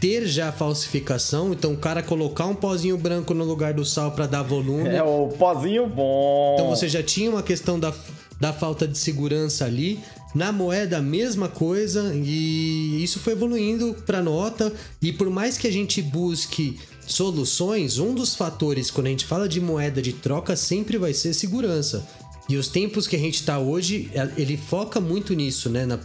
ter 0.00 0.26
já 0.26 0.50
falsificação. 0.50 1.52
Então, 1.52 1.74
o 1.74 1.76
cara 1.76 2.02
colocar 2.02 2.46
um 2.46 2.54
pozinho 2.54 2.96
branco 2.96 3.34
no 3.34 3.44
lugar 3.44 3.74
do 3.74 3.84
sal 3.84 4.12
para 4.12 4.26
dar 4.26 4.42
volume. 4.42 4.88
É 4.88 5.02
o 5.02 5.28
pozinho 5.28 5.86
bom. 5.86 6.54
Então, 6.54 6.68
você 6.70 6.88
já 6.88 7.02
tinha 7.02 7.30
uma 7.30 7.42
questão 7.42 7.78
da, 7.78 7.92
da 8.40 8.52
falta 8.52 8.88
de 8.88 8.96
segurança 8.96 9.64
ali. 9.64 10.00
Na 10.34 10.52
moeda, 10.52 10.98
a 10.98 11.02
mesma 11.02 11.48
coisa, 11.48 12.14
e 12.14 13.02
isso 13.02 13.18
foi 13.18 13.32
evoluindo 13.32 13.94
para 14.06 14.22
nota. 14.22 14.72
E 15.00 15.12
por 15.12 15.30
mais 15.30 15.56
que 15.56 15.66
a 15.66 15.72
gente 15.72 16.02
busque 16.02 16.78
soluções, 17.06 17.98
um 17.98 18.14
dos 18.14 18.34
fatores 18.34 18.90
quando 18.90 19.06
a 19.06 19.10
gente 19.10 19.24
fala 19.24 19.48
de 19.48 19.60
moeda 19.60 20.02
de 20.02 20.12
troca 20.12 20.54
sempre 20.54 20.98
vai 20.98 21.14
ser 21.14 21.32
segurança. 21.32 22.06
E 22.48 22.56
os 22.56 22.68
tempos 22.68 23.06
que 23.06 23.16
a 23.16 23.18
gente 23.18 23.36
está 23.36 23.58
hoje, 23.58 24.10
é, 24.14 24.28
ele 24.36 24.56
foca 24.56 25.00
muito 25.00 25.34
nisso, 25.34 25.68
né? 25.68 25.84
Na, 25.84 25.98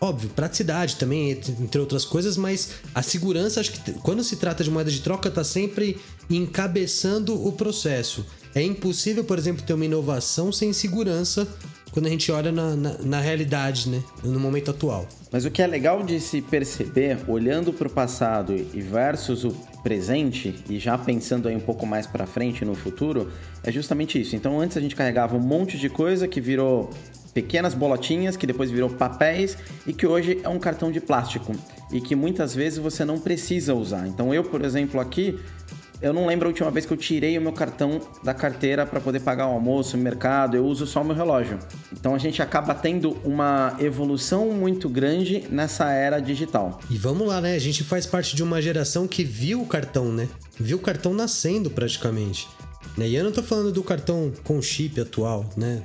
óbvio, 0.00 0.28
praticidade 0.30 0.96
também, 0.96 1.30
entre 1.30 1.80
outras 1.80 2.04
coisas, 2.04 2.36
mas 2.36 2.70
a 2.94 3.02
segurança, 3.02 3.60
acho 3.60 3.72
que 3.72 3.92
quando 3.94 4.22
se 4.22 4.36
trata 4.36 4.62
de 4.62 4.70
moeda 4.70 4.90
de 4.90 5.00
troca, 5.00 5.28
está 5.28 5.44
sempre 5.44 5.98
encabeçando 6.28 7.46
o 7.46 7.52
processo. 7.52 8.24
É 8.54 8.62
impossível, 8.62 9.24
por 9.24 9.38
exemplo, 9.38 9.64
ter 9.64 9.72
uma 9.72 9.84
inovação 9.84 10.52
sem 10.52 10.72
segurança 10.72 11.48
quando 11.94 12.06
a 12.06 12.10
gente 12.10 12.32
olha 12.32 12.50
na, 12.50 12.74
na, 12.74 12.98
na 12.98 13.20
realidade, 13.20 13.88
né? 13.88 14.02
No 14.24 14.40
momento 14.40 14.72
atual. 14.72 15.06
Mas 15.30 15.44
o 15.44 15.50
que 15.50 15.62
é 15.62 15.66
legal 15.66 16.02
de 16.02 16.18
se 16.18 16.42
perceber, 16.42 17.18
olhando 17.28 17.72
para 17.72 17.86
o 17.86 17.90
passado 17.90 18.52
e 18.52 18.80
versus 18.80 19.44
o 19.44 19.52
presente, 19.80 20.56
e 20.68 20.80
já 20.80 20.98
pensando 20.98 21.46
aí 21.46 21.54
um 21.54 21.60
pouco 21.60 21.86
mais 21.86 22.04
para 22.04 22.26
frente 22.26 22.64
no 22.64 22.74
futuro, 22.74 23.30
é 23.62 23.70
justamente 23.70 24.20
isso. 24.20 24.34
Então, 24.34 24.60
antes 24.60 24.76
a 24.76 24.80
gente 24.80 24.96
carregava 24.96 25.36
um 25.36 25.40
monte 25.40 25.78
de 25.78 25.88
coisa 25.88 26.26
que 26.26 26.40
virou 26.40 26.90
pequenas 27.32 27.74
bolotinhas 27.74 28.36
que 28.36 28.46
depois 28.46 28.70
virou 28.70 28.90
papéis 28.90 29.56
e 29.86 29.92
que 29.92 30.06
hoje 30.06 30.40
é 30.42 30.48
um 30.48 30.58
cartão 30.58 30.90
de 30.90 31.00
plástico 31.00 31.52
e 31.92 32.00
que 32.00 32.14
muitas 32.14 32.54
vezes 32.54 32.78
você 32.78 33.04
não 33.04 33.18
precisa 33.18 33.74
usar. 33.74 34.06
Então 34.06 34.32
eu, 34.32 34.44
por 34.44 34.64
exemplo, 34.64 35.00
aqui 35.00 35.38
eu 36.04 36.12
não 36.12 36.26
lembro 36.26 36.46
a 36.46 36.50
última 36.50 36.70
vez 36.70 36.84
que 36.84 36.92
eu 36.92 36.98
tirei 36.98 37.38
o 37.38 37.40
meu 37.40 37.52
cartão 37.52 37.98
da 38.22 38.34
carteira 38.34 38.84
para 38.84 39.00
poder 39.00 39.20
pagar 39.20 39.46
o 39.48 39.52
almoço, 39.52 39.96
o 39.96 40.00
mercado, 40.00 40.54
eu 40.54 40.66
uso 40.66 40.86
só 40.86 41.00
o 41.00 41.04
meu 41.04 41.16
relógio. 41.16 41.58
Então 41.90 42.14
a 42.14 42.18
gente 42.18 42.42
acaba 42.42 42.74
tendo 42.74 43.16
uma 43.24 43.74
evolução 43.80 44.50
muito 44.50 44.86
grande 44.86 45.44
nessa 45.50 45.90
era 45.92 46.20
digital. 46.20 46.78
E 46.90 46.98
vamos 46.98 47.26
lá, 47.26 47.40
né? 47.40 47.54
A 47.54 47.58
gente 47.58 47.82
faz 47.82 48.04
parte 48.04 48.36
de 48.36 48.42
uma 48.42 48.60
geração 48.60 49.08
que 49.08 49.24
viu 49.24 49.62
o 49.62 49.66
cartão, 49.66 50.12
né? 50.12 50.28
Viu 50.60 50.76
o 50.76 50.80
cartão 50.80 51.14
nascendo 51.14 51.70
praticamente. 51.70 52.46
Né? 52.98 53.08
E 53.08 53.16
eu 53.16 53.24
não 53.24 53.32
tô 53.32 53.42
falando 53.42 53.72
do 53.72 53.82
cartão 53.82 54.30
com 54.44 54.60
chip 54.60 55.00
atual, 55.00 55.48
né? 55.56 55.82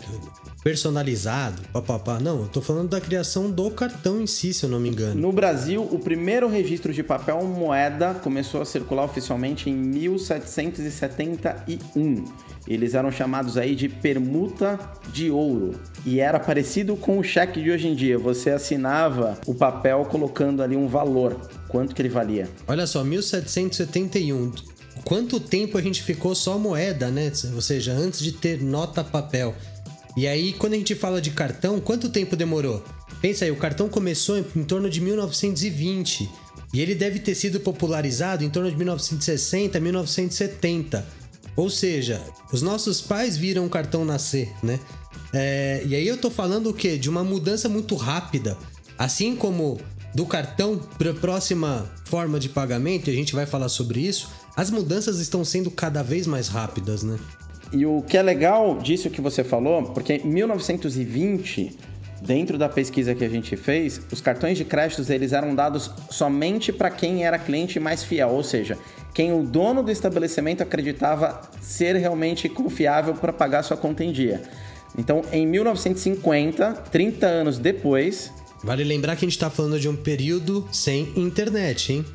Personalizado, 0.64 1.62
papapá. 1.72 2.20
Não, 2.20 2.42
eu 2.42 2.48
tô 2.48 2.62
falando 2.62 2.90
da 2.90 3.02
criação 3.02 3.50
do 3.50 3.72
cartão 3.72 4.22
em 4.22 4.28
si, 4.28 4.54
se 4.54 4.66
eu 4.66 4.70
não 4.70 4.80
me 4.80 4.90
engano. 4.90 5.20
No 5.20 5.32
Brasil, 5.32 5.82
o 5.82 5.98
primeiro 6.00 6.48
registro 6.50 6.94
de 6.94 7.02
papel 7.02 7.44
moeda 7.46 8.14
começou 8.16 8.62
a 8.62 8.66
circular 8.66 9.06
oficialmente 9.06 9.70
em 9.70 9.74
1771. 9.74 12.26
Eles 12.68 12.94
eram 12.94 13.10
chamados 13.12 13.58
aí 13.58 13.76
de 13.76 13.90
permuta 13.90 14.80
de 15.12 15.32
ouro 15.32 15.80
e 16.06 16.20
era 16.20 16.40
parecido 16.40 16.96
com 16.96 17.18
o 17.18 17.24
cheque 17.24 17.64
de 17.64 17.72
hoje 17.72 17.88
em 17.88 17.96
dia. 17.96 18.20
Você 18.20 18.52
assinava 18.52 19.40
o 19.48 19.56
papel 19.56 20.06
colocando 20.06 20.62
ali 20.62 20.76
um 20.76 20.88
valor, 20.88 21.36
quanto 21.68 21.96
que 21.96 22.02
ele 22.02 22.10
valia. 22.10 22.48
Olha 22.68 22.86
só, 22.86 23.04
1771 23.04 24.52
quanto 25.04 25.40
tempo 25.40 25.78
a 25.78 25.82
gente 25.82 26.04
ficou 26.04 26.36
só 26.36 26.60
moeda, 26.60 27.10
né? 27.10 27.32
Ou 27.56 27.62
seja, 27.62 27.94
antes 27.94 28.20
de 28.20 28.32
ter 28.32 28.62
nota 28.62 29.04
papel. 29.04 29.56
E 30.18 30.28
aí, 30.28 30.54
quando 30.54 30.74
a 30.74 30.78
gente 30.78 30.96
fala 30.96 31.22
de 31.22 31.32
cartão, 31.32 31.80
quanto 31.80 32.10
tempo 32.10 32.36
demorou? 32.36 32.84
Pensa 33.22 33.46
aí, 33.46 33.52
o 33.52 33.58
cartão 33.58 33.90
começou 33.90 34.38
em, 34.38 34.46
em 34.56 34.64
torno 34.64 34.90
de 34.90 35.02
1920 35.02 36.30
e 36.74 36.82
ele 36.82 36.96
deve 36.96 37.20
ter 37.20 37.36
sido 37.36 37.60
popularizado 37.60 38.44
em 38.44 38.50
torno 38.50 38.70
de 38.70 38.78
1960, 38.78 39.80
1970. 39.80 41.06
Ou 41.56 41.70
seja, 41.70 42.22
os 42.52 42.62
nossos 42.62 43.02
pais 43.02 43.36
viram 43.36 43.66
o 43.66 43.70
cartão 43.70 44.06
nascer, 44.06 44.54
né? 44.64 44.80
É, 45.34 45.84
e 45.86 45.96
aí 45.96 46.08
eu 46.08 46.18
tô 46.18 46.30
falando 46.30 46.70
o 46.70 46.74
quê? 46.74 46.98
De 46.98 47.10
uma 47.10 47.24
mudança 47.24 47.68
muito 47.68 47.96
rápida. 47.96 48.58
Assim 48.98 49.36
como 49.36 49.80
do 50.14 50.26
cartão 50.26 50.78
para 50.98 51.12
a 51.12 51.14
próxima 51.14 51.90
forma 52.06 52.40
de 52.40 52.50
pagamento, 52.50 53.10
e 53.10 53.14
a 53.14 53.16
gente 53.16 53.36
vai 53.36 53.46
falar 53.46 53.70
sobre 53.70 54.02
isso, 54.02 54.30
as 54.56 54.70
mudanças 54.70 55.20
estão 55.20 55.46
sendo 55.46 55.70
cada 55.70 56.02
vez 56.02 56.26
mais 56.26 56.48
rápidas, 56.48 57.04
né? 57.04 57.20
E 57.72 57.86
o 57.86 58.02
que 58.02 58.18
é 58.18 58.22
legal 58.22 58.80
disso 58.80 59.10
que 59.10 59.22
você 59.22 59.44
falou, 59.44 59.84
porque 59.84 60.14
em 60.24 60.28
1920, 60.28 61.78
dentro 62.22 62.58
da 62.58 62.68
pesquisa 62.68 63.14
que 63.14 63.24
a 63.24 63.30
gente 63.30 63.56
fez, 63.56 64.02
os 64.12 64.22
cartões 64.22 64.58
de 64.58 64.66
créditos 64.66 65.10
eles 65.10 65.34
eram 65.34 65.54
dados 65.54 65.92
somente 66.10 66.72
para 66.72 66.90
quem 66.90 67.26
era 67.26 67.38
cliente 67.38 67.80
mais 67.80 68.04
fiel, 68.04 68.30
ou 68.30 68.44
seja, 68.44 68.78
quem 69.14 69.34
o 69.34 69.44
dono 69.44 69.84
do 69.84 69.92
estabelecimento 69.92 70.64
acreditava 70.64 71.42
ser 71.62 71.96
realmente 71.96 72.50
confiável 72.50 73.14
para 73.14 73.34
pagar 73.34 73.64
sua 73.64 73.78
conta 73.78 74.04
em 74.04 74.12
dia. 74.12 74.42
Então, 74.98 75.22
em 75.32 75.46
1950, 75.46 76.74
30 76.92 77.26
anos 77.26 77.60
depois. 77.60 78.32
Vale 78.64 78.84
lembrar 78.84 79.16
que 79.16 79.26
a 79.26 79.28
gente 79.28 79.36
está 79.36 79.50
falando 79.50 79.80
de 79.80 79.88
um 79.88 79.96
período 79.96 80.68
sem 80.72 81.14
internet, 81.16 81.94
hein? 81.94 82.06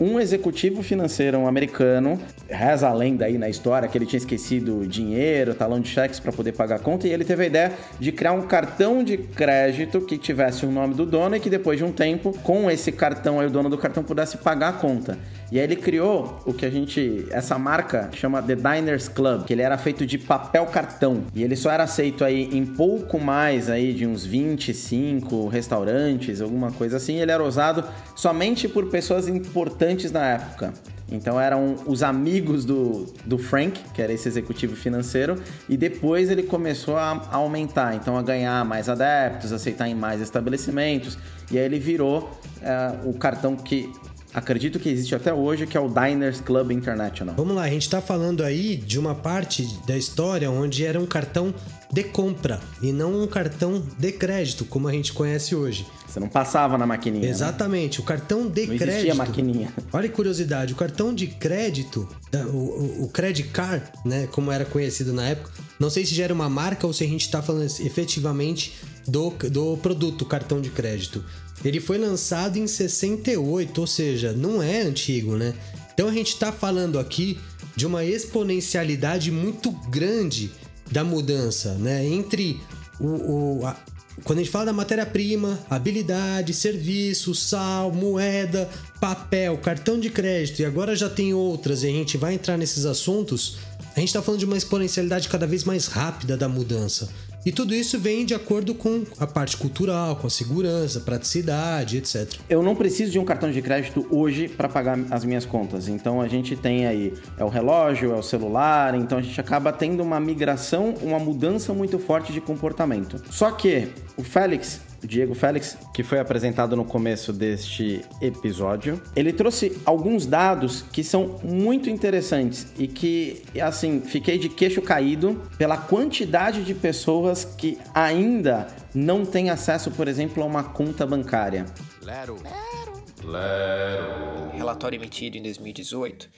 Um 0.00 0.20
executivo 0.20 0.82
financeiro 0.82 1.46
americano, 1.46 2.20
reza 2.48 2.88
a 2.88 2.92
lenda 2.92 3.24
aí 3.24 3.36
na 3.36 3.48
história 3.48 3.88
que 3.88 3.98
ele 3.98 4.06
tinha 4.06 4.18
esquecido 4.18 4.86
dinheiro, 4.86 5.54
talão 5.54 5.80
de 5.80 5.88
cheques 5.88 6.20
para 6.20 6.30
poder 6.30 6.52
pagar 6.52 6.76
a 6.76 6.78
conta, 6.78 7.08
e 7.08 7.12
ele 7.12 7.24
teve 7.24 7.44
a 7.44 7.46
ideia 7.46 7.72
de 7.98 8.12
criar 8.12 8.32
um 8.32 8.42
cartão 8.42 9.02
de 9.02 9.16
crédito 9.16 10.00
que 10.00 10.16
tivesse 10.16 10.64
o 10.64 10.70
nome 10.70 10.94
do 10.94 11.04
dono 11.04 11.36
e 11.36 11.40
que 11.40 11.50
depois 11.50 11.78
de 11.78 11.84
um 11.84 11.92
tempo, 11.92 12.32
com 12.42 12.70
esse 12.70 12.92
cartão 12.92 13.40
aí, 13.40 13.46
o 13.46 13.50
dono 13.50 13.68
do 13.68 13.76
cartão 13.76 14.04
pudesse 14.04 14.38
pagar 14.38 14.68
a 14.68 14.72
conta. 14.72 15.18
E 15.50 15.58
aí 15.58 15.64
ele 15.64 15.76
criou 15.76 16.38
o 16.44 16.52
que 16.52 16.66
a 16.66 16.70
gente. 16.70 17.26
essa 17.30 17.58
marca 17.58 18.10
chama 18.12 18.42
The 18.42 18.54
Diners 18.54 19.08
Club, 19.08 19.44
que 19.44 19.52
ele 19.52 19.62
era 19.62 19.78
feito 19.78 20.04
de 20.04 20.18
papel 20.18 20.66
cartão. 20.66 21.22
E 21.34 21.42
ele 21.42 21.56
só 21.56 21.70
era 21.70 21.84
aceito 21.84 22.24
aí 22.24 22.50
em 22.52 22.66
pouco 22.66 23.18
mais 23.18 23.70
aí 23.70 23.94
de 23.94 24.06
uns 24.06 24.26
25 24.26 25.48
restaurantes, 25.48 26.42
alguma 26.42 26.70
coisa 26.70 26.98
assim. 26.98 27.16
Ele 27.16 27.32
era 27.32 27.42
usado 27.42 27.82
somente 28.14 28.68
por 28.68 28.90
pessoas 28.90 29.26
importantes 29.26 30.12
na 30.12 30.26
época. 30.26 30.74
Então 31.10 31.40
eram 31.40 31.76
os 31.86 32.02
amigos 32.02 32.66
do, 32.66 33.06
do 33.24 33.38
Frank, 33.38 33.80
que 33.94 34.02
era 34.02 34.12
esse 34.12 34.28
executivo 34.28 34.76
financeiro, 34.76 35.42
e 35.68 35.76
depois 35.76 36.30
ele 36.30 36.42
começou 36.42 36.98
a, 36.98 37.12
a 37.30 37.36
aumentar, 37.36 37.94
então 37.94 38.18
a 38.18 38.22
ganhar 38.22 38.62
mais 38.64 38.88
adeptos, 38.90 39.50
aceitar 39.50 39.88
em 39.88 39.94
mais 39.94 40.20
estabelecimentos, 40.20 41.18
e 41.50 41.58
aí 41.58 41.64
ele 41.64 41.78
virou 41.78 42.30
é, 42.60 43.08
o 43.08 43.14
cartão 43.14 43.56
que 43.56 43.90
acredito 44.32 44.78
que 44.78 44.88
existe 44.88 45.14
até 45.14 45.32
hoje, 45.32 45.66
que 45.66 45.76
é 45.76 45.80
o 45.80 45.88
Diners 45.88 46.40
Club 46.40 46.70
International. 46.70 47.34
Vamos 47.36 47.54
lá, 47.54 47.62
a 47.62 47.70
gente 47.70 47.82
está 47.82 48.00
falando 48.00 48.44
aí 48.44 48.76
de 48.76 48.98
uma 48.98 49.14
parte 49.14 49.66
da 49.86 49.96
história 49.96 50.50
onde 50.50 50.84
era 50.84 51.00
um 51.00 51.06
cartão 51.06 51.54
de 51.90 52.04
compra 52.04 52.60
e 52.82 52.92
não 52.92 53.22
um 53.22 53.26
cartão 53.26 53.82
de 53.98 54.12
crédito, 54.12 54.64
como 54.64 54.88
a 54.88 54.92
gente 54.92 55.12
conhece 55.12 55.54
hoje. 55.54 55.86
Você 56.06 56.20
não 56.20 56.28
passava 56.28 56.76
na 56.76 56.86
maquininha. 56.86 57.24
Né? 57.24 57.30
Exatamente, 57.30 57.98
né? 57.98 58.04
o 58.04 58.06
cartão 58.06 58.46
de 58.46 58.66
não 58.66 58.76
crédito. 58.76 58.88
Existia 58.88 59.14
maquininha. 59.14 59.72
Olha 59.92 60.08
que 60.08 60.14
curiosidade, 60.14 60.72
o 60.72 60.76
cartão 60.76 61.14
de 61.14 61.26
crédito, 61.26 62.08
o, 62.32 62.56
o, 62.56 63.04
o 63.04 63.08
Credit 63.08 63.48
Card, 63.48 63.84
né, 64.04 64.26
como 64.30 64.52
era 64.52 64.64
conhecido 64.64 65.12
na 65.12 65.28
época, 65.28 65.50
não 65.78 65.88
sei 65.88 66.04
se 66.04 66.14
já 66.14 66.24
era 66.24 66.34
uma 66.34 66.48
marca 66.48 66.86
ou 66.86 66.92
se 66.92 67.04
a 67.04 67.06
gente 67.06 67.22
está 67.22 67.40
falando 67.40 67.64
efetivamente 67.80 68.74
do, 69.06 69.30
do 69.50 69.76
produto 69.78 70.24
cartão 70.24 70.60
de 70.60 70.70
crédito. 70.70 71.24
Ele 71.64 71.80
foi 71.80 71.98
lançado 71.98 72.56
em 72.58 72.66
68, 72.66 73.80
ou 73.80 73.86
seja, 73.86 74.32
não 74.32 74.62
é 74.62 74.82
antigo, 74.82 75.36
né? 75.36 75.54
Então 75.92 76.08
a 76.08 76.12
gente 76.12 76.28
está 76.28 76.52
falando 76.52 76.98
aqui 76.98 77.38
de 77.74 77.86
uma 77.86 78.04
exponencialidade 78.04 79.30
muito 79.30 79.70
grande 79.90 80.50
da 80.90 81.02
mudança, 81.02 81.74
né? 81.74 82.06
Entre 82.06 82.60
o, 83.00 83.58
o 83.58 83.66
a, 83.66 83.76
quando 84.24 84.40
a 84.40 84.42
gente 84.42 84.50
fala 84.50 84.66
da 84.66 84.72
matéria-prima, 84.72 85.58
habilidade, 85.70 86.52
serviço, 86.52 87.34
sal, 87.34 87.92
moeda, 87.92 88.68
papel, 89.00 89.56
cartão 89.58 89.98
de 89.98 90.10
crédito 90.10 90.60
e 90.60 90.64
agora 90.64 90.96
já 90.96 91.08
tem 91.08 91.32
outras 91.32 91.82
e 91.82 91.86
a 91.86 91.90
gente 91.90 92.16
vai 92.16 92.34
entrar 92.34 92.56
nesses 92.56 92.84
assuntos, 92.84 93.58
a 93.98 94.00
gente 94.00 94.10
está 94.10 94.22
falando 94.22 94.38
de 94.38 94.46
uma 94.46 94.56
exponencialidade 94.56 95.28
cada 95.28 95.44
vez 95.44 95.64
mais 95.64 95.88
rápida 95.88 96.36
da 96.36 96.48
mudança. 96.48 97.08
E 97.44 97.50
tudo 97.50 97.74
isso 97.74 97.98
vem 97.98 98.24
de 98.24 98.32
acordo 98.32 98.72
com 98.72 99.04
a 99.18 99.26
parte 99.26 99.56
cultural, 99.56 100.14
com 100.14 100.28
a 100.28 100.30
segurança, 100.30 101.00
praticidade, 101.00 101.96
etc. 101.96 102.34
Eu 102.48 102.62
não 102.62 102.76
preciso 102.76 103.10
de 103.10 103.18
um 103.18 103.24
cartão 103.24 103.50
de 103.50 103.60
crédito 103.60 104.06
hoje 104.08 104.46
para 104.46 104.68
pagar 104.68 104.98
as 105.10 105.24
minhas 105.24 105.44
contas. 105.44 105.88
Então 105.88 106.20
a 106.20 106.28
gente 106.28 106.54
tem 106.54 106.86
aí 106.86 107.12
é 107.36 107.44
o 107.44 107.48
relógio, 107.48 108.12
é 108.12 108.16
o 108.16 108.22
celular, 108.22 108.94
então 108.94 109.18
a 109.18 109.22
gente 109.22 109.40
acaba 109.40 109.72
tendo 109.72 110.00
uma 110.00 110.20
migração, 110.20 110.94
uma 111.02 111.18
mudança 111.18 111.72
muito 111.72 111.98
forte 111.98 112.32
de 112.32 112.40
comportamento. 112.40 113.20
Só 113.30 113.50
que 113.50 113.88
o 114.16 114.22
Félix 114.22 114.80
Diego 115.02 115.34
Félix, 115.34 115.76
que 115.94 116.02
foi 116.02 116.18
apresentado 116.18 116.76
no 116.76 116.84
começo 116.84 117.32
deste 117.32 118.02
episódio. 118.20 119.00
Ele 119.14 119.32
trouxe 119.32 119.80
alguns 119.84 120.26
dados 120.26 120.82
que 120.92 121.04
são 121.04 121.38
muito 121.42 121.88
interessantes 121.88 122.72
e 122.78 122.86
que, 122.86 123.42
assim, 123.60 124.00
fiquei 124.00 124.38
de 124.38 124.48
queixo 124.48 124.82
caído 124.82 125.40
pela 125.56 125.76
quantidade 125.76 126.64
de 126.64 126.74
pessoas 126.74 127.44
que 127.44 127.78
ainda 127.94 128.68
não 128.94 129.24
têm 129.24 129.50
acesso, 129.50 129.90
por 129.90 130.08
exemplo, 130.08 130.42
a 130.42 130.46
uma 130.46 130.64
conta 130.64 131.06
bancária. 131.06 131.66
Lero. 132.02 132.36
Lero. 132.42 133.02
Lero. 133.24 134.50
Relatório 134.56 134.96
emitido 134.96 135.36
em 135.36 135.42
2018 135.42 136.24
uh, 136.24 136.28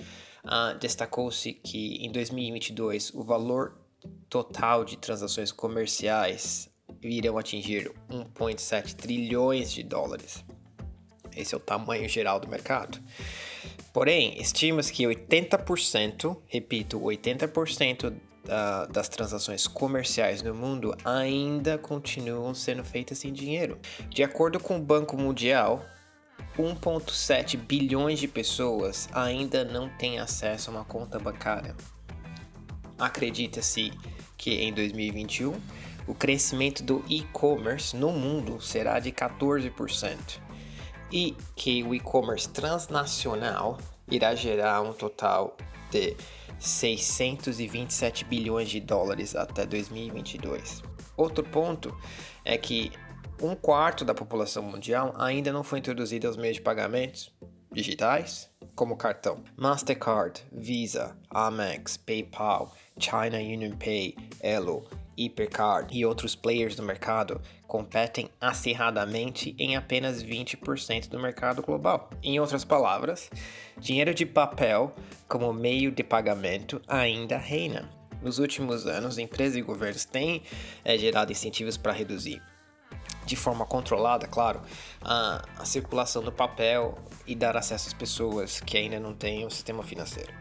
ah, 0.45 0.73
destacou-se 0.79 1.52
que 1.52 1.97
em 2.05 2.11
2022 2.11 3.12
o 3.14 3.23
valor 3.23 3.79
total 4.29 4.85
de 4.85 4.97
transações 4.97 5.52
comerciais 5.52 6.70
irão 7.02 7.38
atingir 7.38 7.90
1,7 8.11 8.95
trilhões 8.95 9.73
de 9.73 9.83
dólares. 9.83 10.45
Esse 11.37 11.54
é 11.54 11.57
o 11.57 11.61
tamanho 11.61 12.09
geral 12.09 12.40
do 12.40 12.49
mercado. 12.49 12.99
Porém, 13.92 14.40
estima-se 14.40 14.92
que 14.92 15.04
80%, 15.04 16.37
repito, 16.47 17.00
80% 17.00 18.14
da, 18.45 18.87
das 18.87 19.09
transações 19.09 19.66
comerciais 19.66 20.42
no 20.42 20.54
mundo 20.54 20.97
ainda 21.04 21.78
continuam 21.78 22.54
sendo 22.54 22.85
feitas 22.85 23.25
em 23.25 23.33
dinheiro. 23.33 23.78
De 24.09 24.23
acordo 24.23 24.61
com 24.61 24.76
o 24.76 24.83
Banco 24.83 25.16
Mundial, 25.16 25.85
1,7 26.59 27.57
bilhões 27.57 28.19
de 28.19 28.28
pessoas 28.28 29.09
ainda 29.12 29.64
não 29.64 29.88
têm 29.88 30.19
acesso 30.19 30.71
a 30.71 30.75
uma 30.75 30.85
conta 30.85 31.19
bancária. 31.19 31.75
Acredita-se 32.99 33.92
que 34.37 34.54
em 34.54 34.73
2021 34.73 35.54
o 36.11 36.14
crescimento 36.14 36.83
do 36.83 37.05
e-commerce 37.09 37.97
no 37.97 38.11
mundo 38.11 38.61
será 38.61 38.99
de 38.99 39.12
14% 39.12 40.40
e 41.12 41.37
que 41.55 41.85
o 41.85 41.95
e-commerce 41.95 42.49
transnacional 42.49 43.79
irá 44.11 44.35
gerar 44.35 44.81
um 44.81 44.93
total 44.93 45.57
de 45.88 46.17
627 46.59 48.25
bilhões 48.25 48.69
de 48.69 48.81
dólares 48.81 49.37
até 49.37 49.64
2022. 49.64 50.83
Outro 51.17 51.45
ponto 51.45 51.97
é 52.45 52.59
que 52.59 52.90
um 53.40 53.55
quarto 53.55 54.05
da 54.05 54.12
população 54.12 54.64
mundial 54.64 55.14
ainda 55.17 55.52
não 55.52 55.62
foi 55.62 55.79
introduzida 55.79 56.26
aos 56.26 56.37
meios 56.37 56.57
de 56.57 56.62
pagamentos 56.62 57.33
digitais, 57.71 58.50
como 58.75 58.97
cartão. 58.97 59.45
Mastercard, 59.57 60.43
Visa, 60.50 61.17
Amex, 61.31 61.97
PayPal, 61.97 62.75
China 62.99 63.38
Union 63.38 63.76
Pay, 63.76 64.17
Elo, 64.40 64.88
Hypercard 65.21 65.97
e 65.97 66.05
outros 66.07 66.35
players 66.35 66.75
do 66.75 66.83
mercado 66.83 67.41
competem 67.67 68.31
acirradamente 68.41 69.55
em 69.59 69.77
apenas 69.77 70.23
20% 70.23 71.09
do 71.09 71.21
mercado 71.21 71.62
global. 71.62 72.11
Em 72.23 72.41
outras 72.41 72.65
palavras, 72.65 73.31
dinheiro 73.79 74.15
de 74.15 74.25
papel 74.25 74.95
como 75.29 75.53
meio 75.53 75.91
de 75.91 76.03
pagamento 76.03 76.81
ainda 76.89 77.37
reina. 77.37 77.91
Nos 78.23 78.39
últimos 78.39 78.87
anos, 78.87 79.19
empresas 79.19 79.57
e 79.57 79.62
governos 79.62 80.05
têm 80.05 80.43
é, 80.85 80.97
gerado 80.99 81.33
incentivos 81.33 81.77
para 81.77 81.93
reduzir 81.93 82.43
de 83.25 83.37
forma 83.37 83.65
controlada, 83.65 84.27
claro, 84.27 84.61
a, 85.00 85.45
a, 85.59 85.65
circulação 85.65 86.23
do 86.23 86.33
papel 86.33 86.99
e 87.27 87.35
dar 87.37 87.57
acesso 87.57 87.87
às 87.87 87.95
pessoas 87.95 88.61
que 88.61 88.77
ainda 88.77 88.99
não 88.99 89.15
têm 89.15 89.47
o 89.47 89.50
sistema 89.50 89.85
financeiro. 89.85 90.33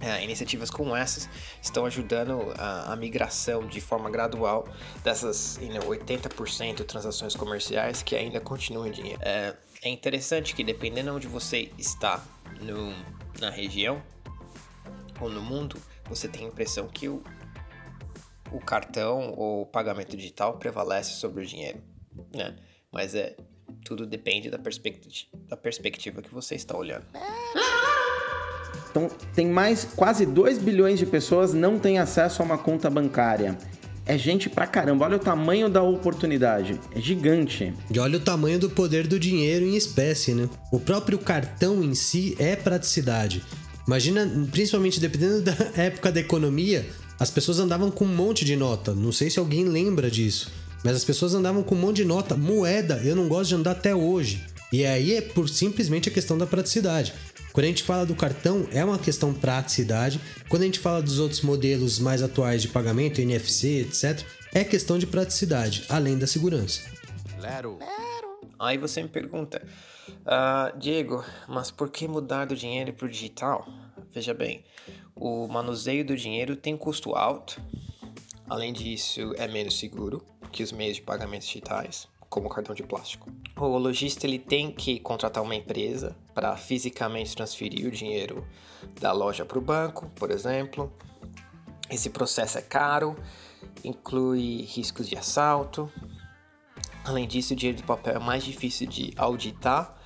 É, 0.00 0.22
iniciativas 0.22 0.70
como 0.70 0.94
essas 0.94 1.28
estão 1.62 1.86
ajudando 1.86 2.52
a, 2.58 2.92
a 2.92 2.96
migração 2.96 3.66
de 3.66 3.80
forma 3.80 4.10
gradual 4.10 4.68
dessas 5.02 5.56
you 5.62 5.68
know, 5.72 5.82
80% 5.88 6.74
de 6.74 6.84
transações 6.84 7.34
comerciais 7.34 8.02
que 8.02 8.14
ainda 8.14 8.40
continuam 8.40 8.86
em 8.86 8.90
dinheiro. 8.90 9.20
É, 9.22 9.54
é 9.82 9.88
interessante 9.88 10.54
que 10.54 10.64
dependendo 10.64 11.10
de 11.10 11.16
onde 11.16 11.26
você 11.28 11.70
está 11.78 12.22
no, 12.60 12.92
na 13.40 13.50
região 13.50 14.02
ou 15.20 15.30
no 15.30 15.40
mundo, 15.40 15.80
você 16.06 16.28
tem 16.28 16.44
a 16.44 16.48
impressão 16.48 16.88
que 16.88 17.08
o, 17.08 17.22
o 18.50 18.60
cartão 18.60 19.32
ou 19.36 19.62
o 19.62 19.66
pagamento 19.66 20.16
digital 20.16 20.58
prevalece 20.58 21.12
sobre 21.12 21.42
o 21.42 21.46
dinheiro, 21.46 21.82
né? 22.34 22.56
Mas 22.90 23.14
é 23.14 23.36
tudo 23.84 24.06
depende 24.06 24.50
da, 24.50 24.58
perspectiva, 24.58 25.30
da 25.48 25.56
perspectiva 25.56 26.22
que 26.22 26.32
você 26.32 26.54
está 26.54 26.76
olhando. 26.76 27.06
Então, 28.94 29.10
tem 29.34 29.48
mais 29.48 29.88
quase 29.96 30.24
2 30.24 30.58
bilhões 30.58 31.00
de 31.00 31.04
pessoas 31.04 31.52
não 31.52 31.80
têm 31.80 31.98
acesso 31.98 32.40
a 32.40 32.44
uma 32.44 32.56
conta 32.56 32.88
bancária. 32.88 33.58
É 34.06 34.16
gente 34.16 34.48
pra 34.48 34.68
caramba, 34.68 35.06
olha 35.06 35.16
o 35.16 35.18
tamanho 35.18 35.68
da 35.68 35.82
oportunidade. 35.82 36.78
É 36.94 37.00
gigante. 37.00 37.74
E 37.90 37.98
olha 37.98 38.18
o 38.18 38.20
tamanho 38.20 38.56
do 38.56 38.70
poder 38.70 39.08
do 39.08 39.18
dinheiro 39.18 39.66
em 39.66 39.74
espécie, 39.74 40.32
né? 40.32 40.48
O 40.70 40.78
próprio 40.78 41.18
cartão 41.18 41.82
em 41.82 41.92
si 41.92 42.36
é 42.38 42.54
praticidade. 42.54 43.42
Imagina, 43.84 44.30
principalmente 44.52 45.00
dependendo 45.00 45.42
da 45.42 45.56
época 45.76 46.12
da 46.12 46.20
economia, 46.20 46.86
as 47.18 47.30
pessoas 47.30 47.58
andavam 47.58 47.90
com 47.90 48.04
um 48.04 48.14
monte 48.14 48.44
de 48.44 48.54
nota. 48.54 48.94
Não 48.94 49.10
sei 49.10 49.28
se 49.28 49.40
alguém 49.40 49.64
lembra 49.64 50.08
disso. 50.08 50.52
Mas 50.84 50.94
as 50.94 51.04
pessoas 51.04 51.34
andavam 51.34 51.64
com 51.64 51.74
um 51.74 51.78
monte 51.78 51.96
de 51.96 52.04
nota. 52.04 52.36
Moeda, 52.36 53.00
eu 53.04 53.16
não 53.16 53.26
gosto 53.26 53.48
de 53.48 53.54
andar 53.56 53.72
até 53.72 53.92
hoje. 53.92 54.44
E 54.72 54.86
aí 54.86 55.14
é 55.14 55.20
por 55.20 55.48
simplesmente 55.48 56.08
a 56.08 56.12
questão 56.12 56.38
da 56.38 56.46
praticidade. 56.46 57.12
Quando 57.54 57.66
a 57.66 57.68
gente 57.68 57.84
fala 57.84 58.04
do 58.04 58.16
cartão, 58.16 58.66
é 58.72 58.84
uma 58.84 58.98
questão 58.98 59.32
praticidade. 59.32 60.20
Quando 60.48 60.62
a 60.62 60.64
gente 60.64 60.80
fala 60.80 61.00
dos 61.00 61.20
outros 61.20 61.40
modelos 61.40 62.00
mais 62.00 62.20
atuais 62.20 62.60
de 62.60 62.66
pagamento, 62.66 63.20
NFC, 63.20 63.82
etc., 63.82 64.26
é 64.52 64.64
questão 64.64 64.98
de 64.98 65.06
praticidade, 65.06 65.84
além 65.88 66.18
da 66.18 66.26
segurança. 66.26 66.82
Claro. 67.38 67.78
Aí 68.58 68.76
você 68.76 69.04
me 69.04 69.08
pergunta, 69.08 69.64
uh, 70.08 70.76
Diego, 70.76 71.24
mas 71.46 71.70
por 71.70 71.90
que 71.90 72.08
mudar 72.08 72.44
do 72.44 72.56
dinheiro 72.56 72.92
para 72.92 73.06
o 73.06 73.08
digital? 73.08 73.68
Veja 74.10 74.34
bem, 74.34 74.64
o 75.14 75.46
manuseio 75.46 76.04
do 76.04 76.16
dinheiro 76.16 76.56
tem 76.56 76.76
custo 76.76 77.14
alto. 77.14 77.62
Além 78.50 78.72
disso, 78.72 79.32
é 79.36 79.46
menos 79.46 79.78
seguro 79.78 80.26
que 80.50 80.64
os 80.64 80.72
meios 80.72 80.96
de 80.96 81.02
pagamento 81.02 81.42
digitais 81.46 82.08
como 82.28 82.48
cartão 82.48 82.74
de 82.74 82.82
plástico. 82.82 83.30
O 83.56 83.78
lojista 83.78 84.26
ele 84.26 84.40
tem 84.40 84.72
que 84.72 84.98
contratar 84.98 85.40
uma 85.40 85.54
empresa 85.54 86.16
para 86.34 86.56
fisicamente 86.56 87.34
transferir 87.36 87.86
o 87.86 87.90
dinheiro 87.90 88.46
da 89.00 89.12
loja 89.12 89.44
para 89.44 89.58
o 89.58 89.60
banco, 89.60 90.10
por 90.16 90.30
exemplo. 90.30 90.92
Esse 91.88 92.10
processo 92.10 92.58
é 92.58 92.62
caro, 92.62 93.16
inclui 93.84 94.62
riscos 94.62 95.08
de 95.08 95.16
assalto. 95.16 95.90
Além 97.04 97.28
disso, 97.28 97.52
o 97.52 97.56
dinheiro 97.56 97.78
de 97.78 97.84
papel 97.84 98.16
é 98.16 98.18
mais 98.18 98.42
difícil 98.42 98.86
de 98.86 99.12
auditar 99.16 99.96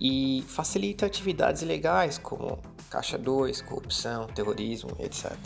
e 0.00 0.44
facilita 0.48 1.06
atividades 1.06 1.62
ilegais 1.62 2.18
como 2.18 2.62
caixa 2.88 3.18
2, 3.18 3.62
corrupção, 3.62 4.26
terrorismo, 4.28 4.90
etc. 5.00 5.36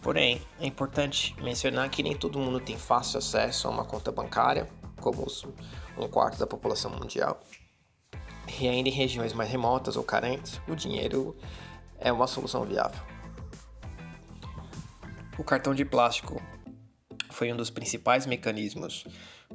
Porém, 0.00 0.40
é 0.58 0.66
importante 0.66 1.36
mencionar 1.42 1.90
que 1.90 2.02
nem 2.02 2.16
todo 2.16 2.38
mundo 2.38 2.58
tem 2.58 2.78
fácil 2.78 3.18
acesso 3.18 3.68
a 3.68 3.70
uma 3.70 3.84
conta 3.84 4.10
bancária, 4.10 4.66
como 5.00 5.26
um 5.98 6.08
quarto 6.08 6.38
da 6.38 6.46
população 6.46 6.90
mundial. 6.90 7.40
E 8.58 8.68
ainda 8.68 8.88
em 8.88 8.92
regiões 8.92 9.32
mais 9.32 9.50
remotas 9.50 9.96
ou 9.96 10.02
carentes, 10.02 10.60
o 10.66 10.74
dinheiro 10.74 11.36
é 11.98 12.10
uma 12.10 12.26
solução 12.26 12.64
viável. 12.64 13.00
O 15.38 15.44
cartão 15.44 15.74
de 15.74 15.84
plástico 15.84 16.40
foi 17.30 17.52
um 17.52 17.56
dos 17.56 17.70
principais 17.70 18.26
mecanismos 18.26 19.04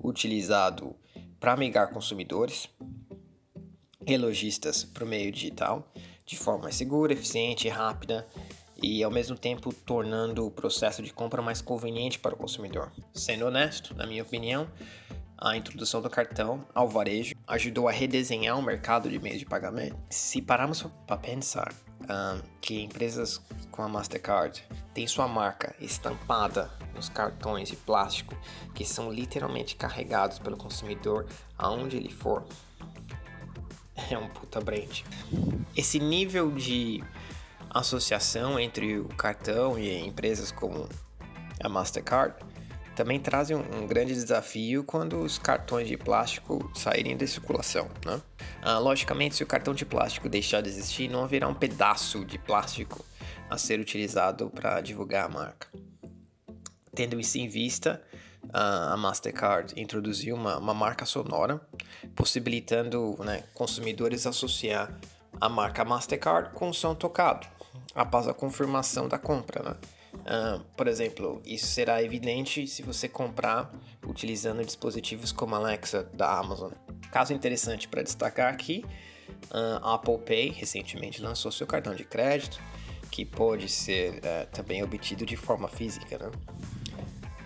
utilizado 0.04 0.96
para 1.40 1.54
amigar 1.54 1.92
consumidores 1.92 2.68
e 4.08 4.18
lojistas 4.18 4.84
para 4.84 5.04
o 5.04 5.08
meio 5.08 5.32
digital 5.32 5.92
de 6.26 6.38
forma 6.38 6.72
segura, 6.72 7.14
eficiente 7.14 7.68
e 7.68 7.70
rápida 7.70 8.28
e 8.82 9.04
ao 9.04 9.12
mesmo 9.12 9.38
tempo 9.38 9.72
tornando 9.72 10.46
o 10.46 10.52
processo 10.52 11.04
de 11.04 11.14
compra 11.14 11.42
mais 11.42 11.62
conveniente 11.62 12.18
para 12.18 12.34
o 12.34 12.38
consumidor. 12.38 12.92
Sendo 13.14 13.46
honesto, 13.46 13.94
na 13.94 14.08
minha 14.08 14.24
opinião, 14.24 14.68
a 15.38 15.56
introdução 15.56 16.02
do 16.02 16.10
cartão 16.10 16.66
ao 16.74 16.90
varejo 16.90 17.35
ajudou 17.48 17.88
a 17.88 17.92
redesenhar 17.92 18.58
o 18.58 18.62
mercado 18.62 19.10
de 19.10 19.20
meios 19.20 19.40
de 19.40 19.46
pagamento. 19.46 19.98
Se 20.10 20.42
pararmos 20.42 20.86
para 21.06 21.18
pensar 21.18 21.74
um, 22.02 22.42
que 22.60 22.82
empresas 22.82 23.42
com 23.72 23.84
a 23.84 23.90
Mastercard 23.90 24.64
têm 24.94 25.08
sua 25.08 25.28
marca 25.28 25.76
estampada 25.80 26.72
nos 26.94 27.10
cartões 27.10 27.70
de 27.70 27.76
plástico 27.76 28.36
que 28.74 28.86
são 28.86 29.12
literalmente 29.12 29.76
carregados 29.76 30.40
pelo 30.40 30.58
consumidor 30.58 31.28
aonde 31.58 31.98
ele 31.98 32.12
for, 32.12 32.46
é 34.10 34.18
um 34.18 34.30
puta 34.30 34.60
brand. 34.60 35.02
Esse 35.76 36.00
nível 36.00 36.52
de 36.52 37.04
associação 37.70 38.60
entre 38.60 38.98
o 38.98 39.10
cartão 39.10 39.78
e 39.78 40.00
empresas 40.00 40.52
como 40.52 40.88
a 41.62 41.70
Mastercard 41.70 42.36
também 42.96 43.20
trazem 43.20 43.58
um, 43.58 43.86
grande 43.86 44.14
desafio 44.14 44.84
quando 44.84 45.20
os 45.20 45.38
cartões 45.38 45.88
de 45.88 45.98
plástico 45.98 46.72
saírem 46.74 47.18
de 47.18 47.28
circulação. 47.28 47.90
Né? 48.06 48.22
Ah, 48.62 48.80
logicamente, 48.80 49.36
se 49.36 49.44
o 49.44 49.48
cartão 49.48 49.74
de 49.74 49.86
plástico 49.86 50.30
deixar 50.30 50.62
de 50.62 50.70
existir, 50.70 51.10
não 51.10 51.24
haverá 51.24 51.48
um 51.48 51.54
pedaço 51.54 52.24
de 52.24 52.38
plástico 52.38 53.04
a 53.50 53.58
ser 53.58 53.80
utilizado 53.80 54.50
para 54.50 54.82
divulgar 54.82 55.26
a 55.26 55.30
marca. 55.30 55.68
Tendo 56.96 57.20
isso 57.20 57.38
em 57.38 57.48
vista, 57.48 58.02
a 58.52 58.96
Mastercard 58.96 59.80
introduziu 59.80 60.36
uma, 60.36 60.58
uma 60.58 60.74
marca 60.74 61.06
sonora, 61.06 61.60
possibilitando 62.16 63.18
né, 63.20 63.44
consumidores 63.54 64.26
associar 64.26 64.98
a 65.40 65.50
marca 65.50 65.84
Mastercard 65.84 66.52
com 66.54 66.70
o 66.70 66.74
som 66.74 66.96
tocado 66.96 67.48
após 67.94 68.28
a 68.28 68.34
confirmação 68.34 69.08
da 69.08 69.18
compra, 69.18 69.64
né? 69.64 69.76
Uh, 70.21 70.63
por 70.75 70.88
exemplo, 70.88 71.41
isso 71.45 71.67
será 71.67 72.01
evidente 72.01 72.67
se 72.67 72.82
você 72.82 73.08
comprar 73.08 73.71
utilizando 74.06 74.63
dispositivos 74.63 75.32
como 75.32 75.56
Alexa 75.56 76.04
da 76.13 76.38
Amazon. 76.38 76.71
Caso 77.12 77.34
interessante 77.34 77.88
para 77.88 78.01
destacar 78.01 78.51
aqui, 78.51 78.84
uh, 79.51 79.86
Apple 79.86 80.17
Pay 80.19 80.49
recentemente 80.49 81.21
lançou 81.21 81.51
seu 81.51 81.67
cartão 81.67 81.93
de 81.93 82.04
crédito, 82.04 82.60
que 83.12 83.23
pode 83.23 83.69
ser 83.69 84.15
uh, 84.15 84.47
também 84.51 84.84
obtido 84.84 85.25
de 85.25 85.36
forma 85.36 85.67
física. 85.67 86.17
Né? 86.17 86.32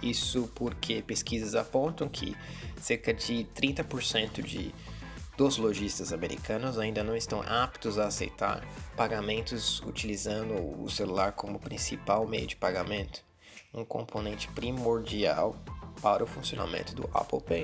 Isso 0.01 0.49
porque 0.55 1.01
pesquisas 1.01 1.55
apontam 1.55 2.07
que 2.07 2.35
cerca 2.79 3.13
de 3.13 3.45
30% 3.55 4.41
de 4.41 4.73
dos 5.39 5.55
lojistas 5.55 6.11
americanos 6.11 6.77
ainda 6.77 7.01
não 7.01 7.15
estão 7.15 7.41
aptos 7.41 7.97
a 7.97 8.07
aceitar 8.07 8.61
pagamentos 8.97 9.81
utilizando 9.87 10.53
o 10.83 10.89
celular 10.89 11.31
como 11.31 11.57
principal 11.57 12.27
meio 12.27 12.45
de 12.45 12.57
pagamento, 12.57 13.21
um 13.73 13.85
componente 13.85 14.49
primordial 14.49 15.55
para 16.01 16.25
o 16.25 16.27
funcionamento 16.27 16.93
do 16.93 17.09
Apple 17.13 17.39
Pay. 17.39 17.63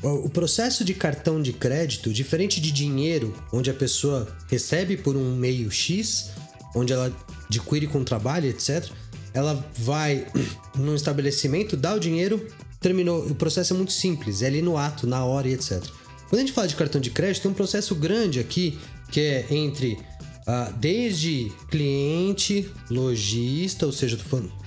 O 0.00 0.30
processo 0.30 0.84
de 0.84 0.94
cartão 0.94 1.42
de 1.42 1.52
crédito, 1.52 2.12
diferente 2.12 2.60
de 2.60 2.70
dinheiro, 2.70 3.34
onde 3.52 3.68
a 3.68 3.74
pessoa 3.74 4.28
recebe 4.48 4.96
por 4.96 5.16
um 5.16 5.34
meio 5.34 5.72
X, 5.72 6.30
onde 6.72 6.92
ela 6.92 7.12
adquire 7.48 7.88
com 7.88 8.04
trabalho, 8.04 8.48
etc., 8.48 8.88
ela 9.34 9.54
vai 9.76 10.24
num 10.78 10.94
estabelecimento, 10.94 11.76
dá 11.76 11.94
o 11.94 11.98
dinheiro, 11.98 12.46
terminou. 12.78 13.26
O 13.26 13.34
processo 13.34 13.74
é 13.74 13.76
muito 13.76 13.92
simples, 13.92 14.40
é 14.40 14.46
ali 14.46 14.62
no 14.62 14.76
ato, 14.76 15.04
na 15.04 15.24
hora 15.24 15.48
e 15.48 15.54
etc. 15.54 15.82
Quando 16.30 16.38
a 16.38 16.44
gente 16.44 16.52
fala 16.52 16.68
de 16.68 16.76
cartão 16.76 17.00
de 17.00 17.10
crédito, 17.10 17.42
tem 17.42 17.50
um 17.50 17.54
processo 17.54 17.94
grande 17.94 18.38
aqui 18.38 18.78
que 19.10 19.20
é 19.20 19.46
entre 19.50 19.98
uh, 20.46 20.72
desde 20.78 21.52
cliente, 21.68 22.70
lojista, 22.88 23.84
ou 23.84 23.92
seja, 23.92 24.16
tô 24.16 24.22
falando 24.22 24.60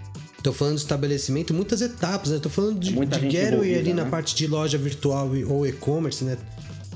Tô 0.44 0.52
falando 0.52 0.76
de 0.76 0.82
estabelecimento, 0.82 1.54
muitas 1.54 1.82
etapas, 1.82 2.30
né? 2.30 2.38
Tô 2.38 2.50
falando 2.50 2.78
de, 2.78 2.92
Muita 2.92 3.18
de 3.18 3.28
gateway 3.28 3.76
ali 3.76 3.94
na 3.94 4.04
né? 4.04 4.10
parte 4.12 4.36
de 4.36 4.46
loja 4.46 4.78
virtual 4.78 5.32
ou 5.48 5.66
e-commerce, 5.66 6.22
né? 6.26 6.38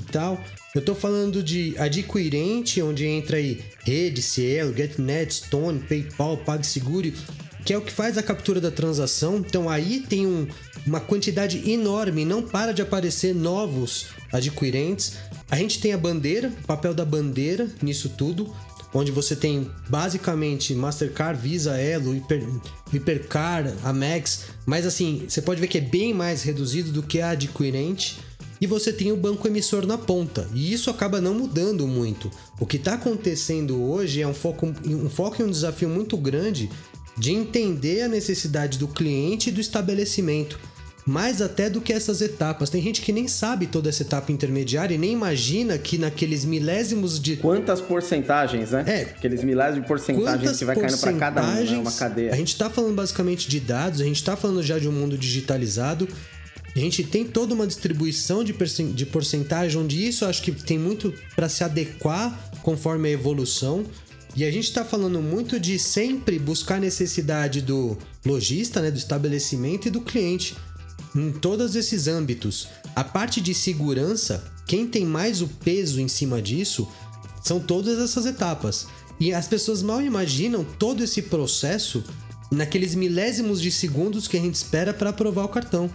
E 0.02 0.12
tal. 0.12 0.38
Eu 0.76 0.82
tô 0.82 0.94
falando 0.94 1.42
de 1.42 1.74
adquirente, 1.78 2.82
onde 2.82 3.06
entra 3.06 3.38
aí 3.38 3.64
rede, 3.86 4.22
Cielo, 4.22 4.76
GetNet, 4.76 5.34
Stone, 5.34 5.80
PayPal, 5.80 6.36
PagSeguro, 6.36 7.14
que 7.68 7.74
é 7.74 7.78
o 7.78 7.82
que 7.82 7.92
faz 7.92 8.18
a 8.18 8.24
captura 8.24 8.62
da 8.62 8.72
transação. 8.72 9.40
Então 9.46 9.70
aí 9.70 10.00
tem 10.00 10.26
um- 10.26 10.48
uma 10.86 11.02
quantidade 11.02 11.70
enorme, 11.70 12.24
não 12.24 12.42
para 12.42 12.72
de 12.72 12.82
aparecer 12.82 13.36
novos 13.36 14.06
adquirentes. 14.32 15.16
A 15.52 15.58
gente 15.58 15.82
tem 15.82 15.92
a 15.92 15.98
bandeira, 15.98 16.48
o 16.64 16.66
papel 16.66 16.94
da 16.94 17.04
bandeira 17.04 17.68
nisso 17.82 18.08
tudo, 18.08 18.56
onde 18.94 19.12
você 19.12 19.36
tem 19.36 19.70
basicamente 19.90 20.74
Mastercard, 20.74 21.42
Visa, 21.42 21.78
Elo, 21.78 22.16
Hiper, 22.16 22.48
Hipercar, 22.94 23.74
Amex, 23.84 24.46
mas 24.66 24.86
assim, 24.86 25.26
você 25.28 25.42
pode 25.42 25.60
ver 25.60 25.68
que 25.68 25.78
é 25.78 25.82
bem 25.82 26.14
mais 26.14 26.44
reduzido 26.44 26.94
do 26.94 27.04
que 27.04 27.20
a 27.20 27.32
adquirente. 27.32 28.18
E 28.60 28.66
você 28.66 28.92
tem 28.92 29.12
o 29.12 29.18
banco 29.18 29.48
emissor 29.48 29.86
na 29.86 30.00
ponta, 30.00 30.48
e 30.52 30.74
isso 30.74 30.90
acaba 30.90 31.22
não 31.22 31.36
mudando 31.36 31.86
muito. 31.86 32.32
O 32.60 32.66
que 32.66 32.78
está 32.78 32.94
acontecendo 32.96 33.84
hoje 33.84 34.20
é 34.20 34.28
um 34.28 34.34
foco, 34.34 34.74
um 34.84 35.10
foco 35.10 35.42
e 35.42 35.46
um 35.46 35.52
desafio 35.52 35.88
muito 35.88 36.18
grande 36.18 36.68
de 37.18 37.32
entender 37.32 38.02
a 38.04 38.08
necessidade 38.08 38.78
do 38.78 38.88
cliente 38.88 39.50
e 39.50 39.52
do 39.52 39.60
estabelecimento 39.62 40.60
mais 41.06 41.42
até 41.42 41.70
do 41.70 41.80
que 41.80 41.94
essas 41.94 42.20
etapas. 42.20 42.70
Tem 42.70 42.84
gente 42.84 43.02
que 43.02 43.14
nem 43.14 43.30
sabe 43.30 43.66
toda 43.66 43.88
essa 43.88 44.04
etapa 44.04 44.30
intermediária 44.30 44.94
e 44.94 44.98
nem 44.98 45.14
imagina 45.14 45.78
que 45.78 45.98
naqueles 45.98 46.44
milésimos 46.44 47.18
de 47.18 47.38
Quantas 47.38 47.80
porcentagens, 47.80 48.72
né? 48.72 48.84
É. 48.86 49.02
Aqueles 49.04 49.42
milésimos 49.42 49.84
de 49.84 49.88
porcentagem 49.88 50.26
quantas 50.40 50.60
que 50.60 50.66
vai 50.66 50.76
caindo 50.76 50.98
para 50.98 51.14
cada 51.14 51.42
um, 51.42 51.46
né? 51.46 51.52
porcentagens- 51.54 51.80
Uma 51.82 51.92
cadeia. 51.94 52.34
A 52.34 52.36
gente 52.36 52.58
tá 52.58 52.70
falando 52.70 52.94
basicamente 52.94 53.48
de 53.48 53.58
dados, 53.62 54.02
a 54.02 54.04
gente 54.04 54.22
tá 54.22 54.36
falando 54.36 54.62
já 54.62 54.78
de 54.78 54.90
um 54.90 54.92
mundo 54.92 55.18
digitalizado. 55.18 56.10
A 56.76 56.80
gente 56.80 57.02
tem 57.06 57.24
toda 57.24 57.54
uma 57.54 57.66
distribuição 57.66 58.44
de, 58.44 58.54
porcentagem, 59.06 59.80
onde 59.80 60.06
isso 60.06 60.26
acho 60.26 60.42
que 60.44 60.52
tem 60.52 60.78
muito 60.78 61.14
para 61.38 61.48
se 61.48 61.64
adequar 61.64 62.38
conforme 62.62 63.08
a 63.08 63.12
evolução. 63.12 63.86
E 64.38 64.46
a 64.46 64.52
gente 64.52 64.66
está 64.66 64.86
falando 64.86 65.20
muito 65.20 65.60
de 65.60 65.80
sempre 65.80 66.38
buscar 66.38 66.76
a 66.76 66.80
necessidade 66.80 67.60
do 67.60 67.98
lojista, 68.24 68.80
né, 68.80 68.92
do 68.92 68.98
estabelecimento 69.00 69.88
e 69.88 69.90
do 69.90 70.00
cliente 70.00 70.56
em 71.16 71.32
todos 71.32 71.76
esses 71.76 72.08
âmbitos. 72.08 72.68
A 72.96 73.04
parte 73.04 73.42
de 73.42 73.56
segurança, 73.56 74.46
quem 74.68 74.86
tem 74.86 75.04
mais 75.04 75.42
o 75.42 75.48
peso 75.48 76.00
em 76.00 76.08
cima 76.08 76.40
disso 76.40 76.88
são 77.44 77.60
todas 77.60 77.98
essas 77.98 78.28
etapas. 78.28 78.86
E 79.20 79.34
as 79.34 79.48
pessoas 79.48 79.82
mal 79.82 80.04
imaginam 80.04 80.64
todo 80.64 81.04
esse 81.04 81.24
processo 81.24 82.04
naqueles 82.52 82.94
milésimos 82.94 83.60
de 83.60 83.72
segundos 83.72 84.28
que 84.28 84.38
a 84.38 84.40
gente 84.40 84.54
espera 84.54 84.94
para 84.94 85.10
aprovar 85.10 85.46
o 85.46 85.50
cartão. 85.50 85.90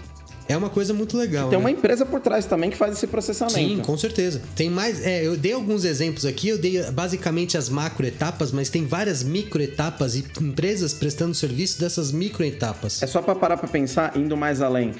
É 0.49 0.57
uma 0.57 0.69
coisa 0.69 0.93
muito 0.93 1.17
legal. 1.17 1.49
Tem 1.49 1.59
né? 1.59 1.65
uma 1.65 1.71
empresa 1.71 2.05
por 2.05 2.21
trás 2.21 2.45
também 2.47 2.71
que 2.71 2.77
faz 2.77 2.97
esse 2.97 3.07
processamento. 3.07 3.59
Sim, 3.59 3.79
com 3.79 3.97
certeza. 3.97 4.43
Tem 4.55 4.69
mais. 4.69 5.05
É, 5.05 5.27
eu 5.27 5.37
dei 5.37 5.53
alguns 5.53 5.85
exemplos 5.85 6.25
aqui, 6.25 6.49
eu 6.49 6.59
dei 6.59 6.83
basicamente 6.91 7.57
as 7.57 7.69
macro 7.69 8.07
etapas, 8.07 8.53
mas 8.53 8.69
tem 8.69 8.87
várias 8.87 9.23
micro 9.23 9.63
etapas 9.63 10.15
e 10.15 10.25
empresas 10.41 10.93
prestando 10.93 11.35
serviço 11.35 11.81
dessas 11.81 12.13
micro 12.13 12.45
etapas. 12.45 13.03
É 13.03 13.07
só 13.07 13.23
para 13.23 13.35
parar 13.35 13.57
para 13.57 13.69
pensar, 13.69 14.17
indo 14.17 14.37
mais 14.37 14.61
além. 14.61 14.93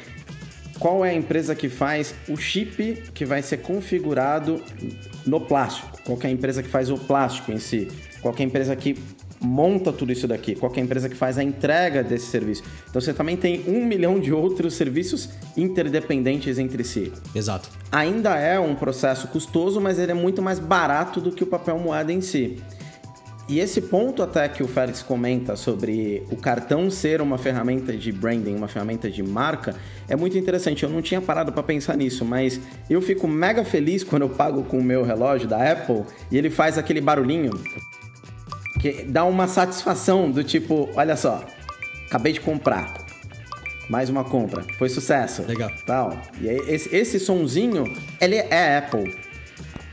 Qual 0.79 1.05
é 1.05 1.11
a 1.11 1.15
empresa 1.15 1.55
que 1.55 1.69
faz 1.69 2.15
o 2.29 2.37
chip 2.37 3.05
que 3.15 3.25
vai 3.25 3.41
ser 3.43 3.59
configurado 3.59 4.61
no 5.25 5.41
plástico? 5.41 5.97
Qual 6.05 6.19
é 6.23 6.27
a 6.27 6.31
empresa 6.31 6.63
que 6.63 6.69
faz 6.69 6.91
o 6.91 6.97
plástico 6.97 7.53
em 7.53 7.59
si? 7.59 7.89
Qual 8.21 8.35
é 8.37 8.43
a 8.43 8.45
empresa 8.45 8.75
que 8.75 8.97
monta 9.43 9.93
tudo 9.93 10.13
isso 10.13 10.27
daqui? 10.29 10.55
Qual 10.55 10.73
é 10.75 10.81
a 10.81 10.83
empresa 10.83 11.09
que 11.09 11.17
faz 11.17 11.39
a 11.39 11.43
entrega 11.43 12.03
desse 12.03 12.27
serviço? 12.27 12.63
Então 12.89 13.01
você 13.01 13.13
também 13.13 13.37
tem 13.37 13.65
um 13.67 13.85
milhão 13.85 14.21
de 14.21 14.33
outros 14.33 14.75
serviços 14.75 15.29
interdependentes 15.57 16.59
entre 16.59 16.85
si. 16.85 17.13
Exato. 17.35 17.69
Ainda 17.91 18.37
é 18.37 18.59
um 18.59 18.75
processo 18.75 19.29
custoso, 19.29 19.81
mas 19.81 19.99
ele 19.99 20.13
é 20.13 20.15
muito 20.15 20.41
mais 20.41 20.59
barato 20.59 21.21
do 21.21 21.33
que 21.33 21.43
o 21.43 21.47
papel 21.47 21.79
moeda 21.79 22.13
em 22.13 22.21
si. 22.21 22.63
E 23.49 23.59
esse 23.59 23.83
ponto 23.83 24.23
até 24.23 24.49
que 24.49 24.63
o 24.63 24.69
Félix 24.69 25.03
comenta 25.03 25.57
sobre 25.57 26.23
o 26.31 26.37
cartão 26.37 26.89
ser 26.91 27.21
uma 27.21 27.37
ferramenta 27.37 27.93
de 27.93 28.13
branding, 28.13 28.55
uma 28.55 28.69
ferramenta 28.69 29.11
de 29.11 29.23
marca, 29.23 29.75
é 30.09 30.15
muito 30.15 30.39
interessante. 30.39 30.85
Eu 30.85 30.89
não 30.89 31.03
tinha 31.03 31.21
parado 31.21 31.53
para 31.53 31.63
pensar 31.63 31.97
nisso, 31.97 32.25
mas 32.25 32.61
eu 32.89 33.03
fico 33.03 33.27
mega 33.27 33.65
feliz 33.65 34.05
quando 34.05 34.23
eu 34.23 34.29
pago 34.29 34.63
com 34.63 34.79
o 34.79 34.83
meu 34.83 35.03
relógio 35.03 35.49
da 35.49 35.73
Apple 35.73 36.05
e 36.31 36.39
ele 36.39 36.51
faz 36.51 36.79
aquele 36.79 37.01
barulhinho 37.01 37.51
que 38.83 39.05
dá 39.05 39.25
uma 39.25 39.47
satisfação 39.47 40.29
do 40.29 40.43
tipo, 40.43 40.91
olha 40.97 41.17
só, 41.17 41.45
acabei 42.07 42.33
de 42.33 42.41
comprar. 42.41 42.93
Mais 43.89 44.11
uma 44.11 44.25
compra. 44.25 44.65
Foi 44.77 44.89
sucesso. 44.89 45.43
Legal. 45.43 45.71
Tal. 45.87 46.19
E 46.41 46.49
aí, 46.49 46.57
esse, 46.67 46.95
esse 46.95 47.21
sonzinho, 47.21 47.85
ele 48.21 48.37
é 48.37 48.79
Apple. 48.79 49.15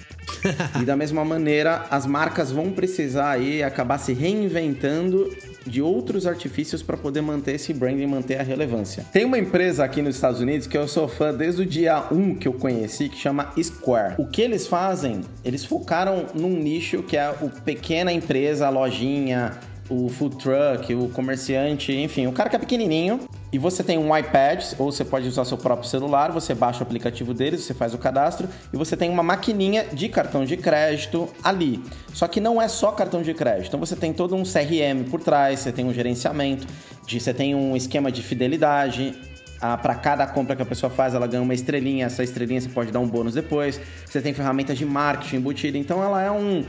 e 0.81 0.85
da 0.85 0.95
mesma 0.95 1.23
maneira, 1.23 1.85
as 1.91 2.07
marcas 2.07 2.51
vão 2.51 2.71
precisar 2.71 3.31
aí 3.31 3.61
acabar 3.61 3.99
se 3.99 4.13
reinventando 4.13 5.29
de 5.65 5.81
outros 5.81 6.25
artifícios 6.25 6.81
para 6.81 6.97
poder 6.97 7.21
manter 7.21 7.55
esse 7.55 7.73
branding 7.73 8.05
manter 8.05 8.39
a 8.39 8.43
relevância. 8.43 9.05
Tem 9.11 9.25
uma 9.25 9.37
empresa 9.37 9.83
aqui 9.83 10.01
nos 10.01 10.15
Estados 10.15 10.39
Unidos 10.39 10.67
que 10.67 10.77
eu 10.77 10.87
sou 10.87 11.07
fã 11.07 11.33
desde 11.33 11.61
o 11.61 11.65
dia 11.65 12.05
1 12.11 12.35
que 12.35 12.47
eu 12.47 12.53
conheci, 12.53 13.09
que 13.09 13.17
chama 13.17 13.53
Square. 13.61 14.15
O 14.17 14.25
que 14.25 14.41
eles 14.41 14.67
fazem? 14.67 15.21
Eles 15.43 15.65
focaram 15.65 16.25
num 16.33 16.57
nicho 16.57 17.03
que 17.03 17.17
é 17.17 17.29
o 17.41 17.49
pequena 17.49 18.11
empresa, 18.11 18.69
lojinha, 18.69 19.51
o 19.89 20.07
food 20.09 20.37
truck, 20.37 20.93
o 20.93 21.09
comerciante, 21.09 21.95
enfim, 21.95 22.27
o 22.27 22.31
cara 22.31 22.49
que 22.49 22.55
é 22.55 22.59
pequenininho 22.59 23.19
e 23.51 23.57
você 23.57 23.83
tem 23.83 23.97
um 23.97 24.15
iPad 24.15 24.63
ou 24.77 24.91
você 24.91 25.03
pode 25.03 25.27
usar 25.27 25.43
seu 25.45 25.57
próprio 25.57 25.89
celular, 25.89 26.31
você 26.31 26.53
baixa 26.53 26.79
o 26.79 26.83
aplicativo 26.83 27.33
deles, 27.33 27.61
você 27.61 27.73
faz 27.73 27.93
o 27.93 27.97
cadastro 27.97 28.47
e 28.71 28.77
você 28.77 28.95
tem 28.95 29.09
uma 29.09 29.23
maquininha 29.23 29.85
de 29.91 30.07
cartão 30.07 30.45
de 30.45 30.55
crédito 30.55 31.27
ali. 31.43 31.83
Só 32.13 32.27
que 32.27 32.39
não 32.39 32.61
é 32.61 32.67
só 32.67 32.91
cartão 32.91 33.21
de 33.21 33.33
crédito, 33.33 33.67
então 33.67 33.79
você 33.79 33.95
tem 33.95 34.13
todo 34.13 34.35
um 34.35 34.43
CRM 34.43 35.09
por 35.09 35.19
trás, 35.21 35.61
você 35.61 35.71
tem 35.71 35.85
um 35.85 35.93
gerenciamento, 35.93 36.67
você 37.07 37.33
tem 37.33 37.55
um 37.55 37.75
esquema 37.75 38.11
de 38.11 38.21
fidelidade, 38.21 39.15
ah, 39.61 39.77
para 39.77 39.93
cada 39.95 40.25
compra 40.25 40.55
que 40.55 40.61
a 40.61 40.65
pessoa 40.65 40.89
faz, 40.89 41.13
ela 41.13 41.27
ganha 41.27 41.43
uma 41.43 41.53
estrelinha. 41.53 42.05
Essa 42.05 42.23
estrelinha 42.23 42.61
você 42.61 42.69
pode 42.69 42.91
dar 42.91 42.99
um 42.99 43.07
bônus 43.07 43.33
depois. 43.33 43.79
Você 44.05 44.21
tem 44.21 44.33
ferramentas 44.33 44.77
de 44.77 44.85
marketing 44.85 45.37
embutida. 45.37 45.77
Então 45.77 46.01
ela 46.01 46.21
é 46.21 46.31
um, 46.31 46.63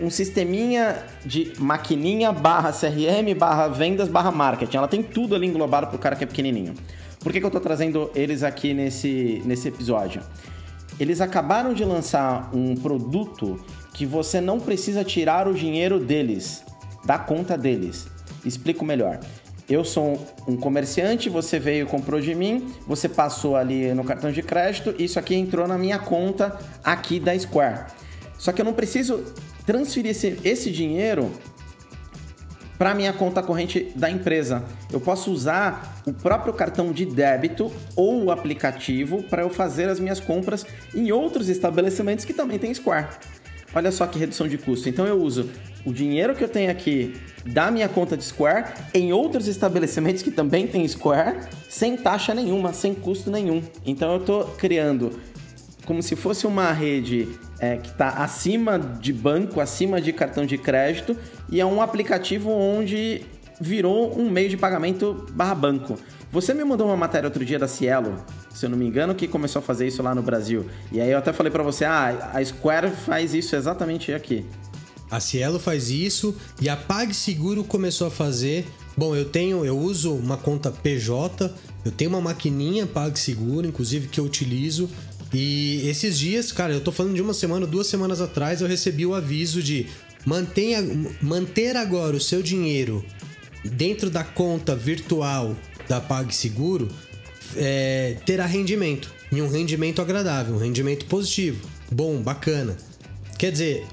um 0.00 0.10
sisteminha 0.10 0.98
de 1.24 1.52
maquininha 1.58 2.32
barra 2.32 2.70
CRM 2.70 3.34
barra 3.36 3.68
vendas 3.68 4.08
barra 4.08 4.30
marketing. 4.30 4.76
Ela 4.76 4.88
tem 4.88 5.02
tudo 5.02 5.34
ali 5.34 5.46
englobado 5.46 5.86
pro 5.86 5.98
cara 5.98 6.14
que 6.16 6.24
é 6.24 6.26
pequenininho. 6.26 6.74
Por 7.20 7.32
que, 7.32 7.40
que 7.40 7.46
eu 7.46 7.50
tô 7.50 7.60
trazendo 7.60 8.10
eles 8.14 8.42
aqui 8.42 8.74
nesse, 8.74 9.40
nesse 9.46 9.68
episódio? 9.68 10.20
Eles 11.00 11.22
acabaram 11.22 11.72
de 11.72 11.82
lançar 11.82 12.50
um 12.54 12.76
produto 12.76 13.58
que 13.94 14.04
você 14.04 14.40
não 14.40 14.60
precisa 14.60 15.02
tirar 15.02 15.48
o 15.48 15.54
dinheiro 15.54 15.98
deles, 15.98 16.62
da 17.06 17.18
conta 17.18 17.56
deles. 17.56 18.06
Explico 18.44 18.84
melhor. 18.84 19.18
Eu 19.68 19.82
sou 19.82 20.20
um 20.46 20.56
comerciante, 20.56 21.30
você 21.30 21.58
veio 21.58 21.86
e 21.86 21.88
comprou 21.88 22.20
de 22.20 22.34
mim, 22.34 22.74
você 22.86 23.08
passou 23.08 23.56
ali 23.56 23.94
no 23.94 24.04
cartão 24.04 24.30
de 24.30 24.42
crédito, 24.42 24.94
isso 24.98 25.18
aqui 25.18 25.34
entrou 25.34 25.66
na 25.66 25.78
minha 25.78 25.98
conta 25.98 26.58
aqui 26.82 27.18
da 27.18 27.38
Square. 27.38 27.86
Só 28.38 28.52
que 28.52 28.60
eu 28.60 28.64
não 28.64 28.74
preciso 28.74 29.24
transferir 29.64 30.10
esse, 30.10 30.38
esse 30.44 30.70
dinheiro 30.70 31.32
para 32.76 32.94
minha 32.94 33.12
conta 33.12 33.42
corrente 33.42 33.90
da 33.94 34.10
empresa. 34.10 34.62
Eu 34.92 35.00
posso 35.00 35.30
usar 35.30 36.02
o 36.06 36.12
próprio 36.12 36.52
cartão 36.52 36.92
de 36.92 37.06
débito 37.06 37.72
ou 37.96 38.24
o 38.24 38.30
aplicativo 38.30 39.22
para 39.22 39.42
eu 39.42 39.48
fazer 39.48 39.88
as 39.88 39.98
minhas 39.98 40.20
compras 40.20 40.66
em 40.94 41.10
outros 41.10 41.48
estabelecimentos 41.48 42.26
que 42.26 42.34
também 42.34 42.58
tem 42.58 42.74
Square. 42.74 43.08
Olha 43.74 43.90
só 43.90 44.06
que 44.06 44.18
redução 44.18 44.46
de 44.46 44.56
custo. 44.56 44.88
Então 44.88 45.06
eu 45.06 45.20
uso 45.20 45.50
o 45.84 45.92
dinheiro 45.92 46.34
que 46.34 46.44
eu 46.44 46.48
tenho 46.48 46.70
aqui 46.70 47.14
da 47.44 47.70
minha 47.70 47.88
conta 47.88 48.16
de 48.16 48.24
Square 48.24 48.72
em 48.94 49.12
outros 49.12 49.48
estabelecimentos 49.48 50.22
que 50.22 50.30
também 50.30 50.66
tem 50.66 50.86
Square, 50.86 51.38
sem 51.68 51.96
taxa 51.96 52.32
nenhuma, 52.34 52.72
sem 52.72 52.94
custo 52.94 53.30
nenhum. 53.30 53.62
Então 53.84 54.12
eu 54.12 54.20
estou 54.20 54.44
criando 54.56 55.18
como 55.84 56.02
se 56.02 56.16
fosse 56.16 56.46
uma 56.46 56.72
rede 56.72 57.28
é, 57.58 57.76
que 57.76 57.88
está 57.88 58.08
acima 58.08 58.78
de 58.78 59.12
banco, 59.12 59.60
acima 59.60 60.00
de 60.00 60.12
cartão 60.12 60.46
de 60.46 60.56
crédito, 60.56 61.16
e 61.50 61.60
é 61.60 61.66
um 61.66 61.82
aplicativo 61.82 62.50
onde 62.50 63.22
virou 63.60 64.18
um 64.18 64.30
meio 64.30 64.48
de 64.48 64.56
pagamento 64.56 65.26
barra 65.32 65.54
banco. 65.54 65.98
Você 66.32 66.52
me 66.52 66.64
mandou 66.64 66.86
uma 66.86 66.96
matéria 66.96 67.26
outro 67.26 67.44
dia 67.44 67.58
da 67.58 67.68
Cielo, 67.68 68.16
se 68.54 68.64
eu 68.64 68.70
não 68.70 68.78
me 68.78 68.86
engano, 68.86 69.14
que 69.14 69.26
começou 69.26 69.58
a 69.58 69.62
fazer 69.62 69.86
isso 69.86 70.02
lá 70.02 70.14
no 70.14 70.22
Brasil. 70.22 70.64
E 70.92 71.00
aí 71.00 71.10
eu 71.10 71.18
até 71.18 71.32
falei 71.32 71.50
para 71.50 71.62
você, 71.62 71.84
ah, 71.84 72.30
a 72.32 72.44
Square 72.44 72.90
faz 72.90 73.34
isso 73.34 73.56
exatamente 73.56 74.12
aqui. 74.12 74.44
A 75.10 75.20
Cielo 75.20 75.58
faz 75.58 75.90
isso 75.90 76.34
e 76.60 76.68
a 76.68 76.76
PagSeguro 76.76 77.64
começou 77.64 78.06
a 78.06 78.10
fazer. 78.10 78.66
Bom, 78.96 79.14
eu 79.14 79.24
tenho, 79.24 79.64
eu 79.64 79.76
uso 79.76 80.14
uma 80.14 80.36
conta 80.36 80.70
PJ, 80.70 81.52
eu 81.84 81.90
tenho 81.90 82.10
uma 82.10 82.20
maquininha 82.20 82.86
PagSeguro, 82.86 83.66
inclusive 83.66 84.08
que 84.08 84.18
eu 84.18 84.24
utilizo. 84.24 84.88
E 85.32 85.86
esses 85.88 86.16
dias, 86.18 86.52
cara, 86.52 86.72
eu 86.72 86.80
tô 86.80 86.92
falando 86.92 87.14
de 87.14 87.22
uma 87.22 87.34
semana, 87.34 87.66
duas 87.66 87.88
semanas 87.88 88.20
atrás, 88.20 88.60
eu 88.60 88.68
recebi 88.68 89.04
o 89.04 89.14
aviso 89.14 89.62
de 89.62 89.88
mantenha, 90.24 90.80
manter 91.20 91.76
agora 91.76 92.16
o 92.16 92.20
seu 92.20 92.40
dinheiro 92.40 93.04
dentro 93.64 94.10
da 94.10 94.22
conta 94.22 94.76
virtual 94.76 95.56
da 95.88 96.00
PagSeguro, 96.00 96.88
é, 97.56 98.16
terá 98.24 98.46
rendimento. 98.46 99.12
E 99.32 99.42
um 99.42 99.48
rendimento 99.48 100.00
agradável, 100.00 100.54
um 100.54 100.58
rendimento 100.58 101.06
positivo, 101.06 101.66
bom, 101.90 102.20
bacana. 102.22 102.76
Quer 103.38 103.50
dizer, 103.50 103.84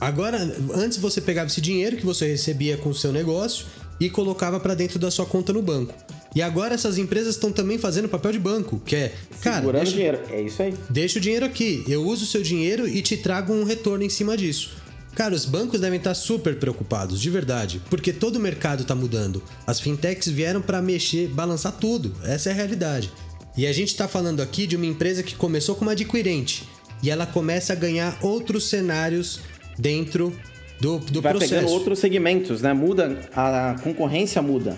agora, 0.00 0.38
antes 0.74 0.98
você 0.98 1.20
pegava 1.20 1.48
esse 1.48 1.60
dinheiro 1.60 1.96
que 1.96 2.06
você 2.06 2.26
recebia 2.26 2.76
com 2.76 2.88
o 2.88 2.94
seu 2.94 3.12
negócio 3.12 3.66
e 4.00 4.08
colocava 4.08 4.58
para 4.58 4.74
dentro 4.74 4.98
da 4.98 5.10
sua 5.10 5.26
conta 5.26 5.52
no 5.52 5.60
banco. 5.62 5.94
E 6.34 6.42
agora 6.42 6.74
essas 6.74 6.98
empresas 6.98 7.34
estão 7.34 7.50
também 7.50 7.78
fazendo 7.78 8.08
papel 8.10 8.32
de 8.32 8.38
banco, 8.38 8.80
que 8.84 8.94
é, 8.94 9.14
cara, 9.40 9.56
Segurando 9.56 9.82
deixa, 9.84 9.96
dinheiro. 9.96 10.20
É 10.30 10.42
isso 10.42 10.62
aí. 10.62 10.74
deixa 10.90 11.18
o 11.18 11.20
dinheiro 11.20 11.46
aqui, 11.46 11.82
eu 11.88 12.02
uso 12.04 12.24
o 12.24 12.26
seu 12.26 12.42
dinheiro 12.42 12.86
e 12.86 13.00
te 13.00 13.16
trago 13.16 13.54
um 13.54 13.64
retorno 13.64 14.04
em 14.04 14.10
cima 14.10 14.36
disso. 14.36 14.76
Cara, 15.16 15.34
os 15.34 15.46
bancos 15.46 15.80
devem 15.80 15.96
estar 15.96 16.14
super 16.14 16.56
preocupados, 16.58 17.20
de 17.20 17.30
verdade, 17.30 17.80
porque 17.90 18.12
todo 18.12 18.36
o 18.36 18.40
mercado 18.40 18.82
está 18.82 18.94
mudando. 18.94 19.42
As 19.66 19.80
fintechs 19.80 20.28
vieram 20.28 20.60
para 20.60 20.82
mexer, 20.82 21.28
balançar 21.28 21.72
tudo. 21.72 22.14
Essa 22.22 22.50
é 22.50 22.52
a 22.52 22.54
realidade. 22.54 23.10
E 23.56 23.66
a 23.66 23.72
gente 23.72 23.88
está 23.88 24.06
falando 24.06 24.42
aqui 24.42 24.66
de 24.66 24.76
uma 24.76 24.84
empresa 24.84 25.22
que 25.22 25.34
começou 25.34 25.74
como 25.74 25.90
adquirente 25.90 26.68
e 27.02 27.10
ela 27.10 27.26
começa 27.26 27.72
a 27.72 27.76
ganhar 27.76 28.18
outros 28.20 28.68
cenários 28.68 29.40
dentro 29.78 30.38
do, 30.78 30.98
do 30.98 31.22
Vai 31.22 31.32
processo. 31.32 31.54
pegando 31.54 31.72
outros 31.72 31.98
segmentos, 31.98 32.60
né? 32.60 32.74
Muda, 32.74 33.28
a 33.34 33.74
concorrência 33.82 34.42
muda. 34.42 34.76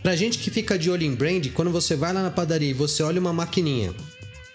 Pra 0.00 0.14
gente 0.14 0.38
que 0.38 0.50
fica 0.50 0.78
de 0.78 0.90
olho 0.90 1.04
em 1.04 1.14
brand, 1.14 1.48
quando 1.52 1.72
você 1.72 1.96
vai 1.96 2.12
lá 2.12 2.22
na 2.22 2.30
padaria 2.30 2.70
e 2.70 2.74
você 2.74 3.02
olha 3.02 3.20
uma 3.20 3.32
maquininha, 3.32 3.92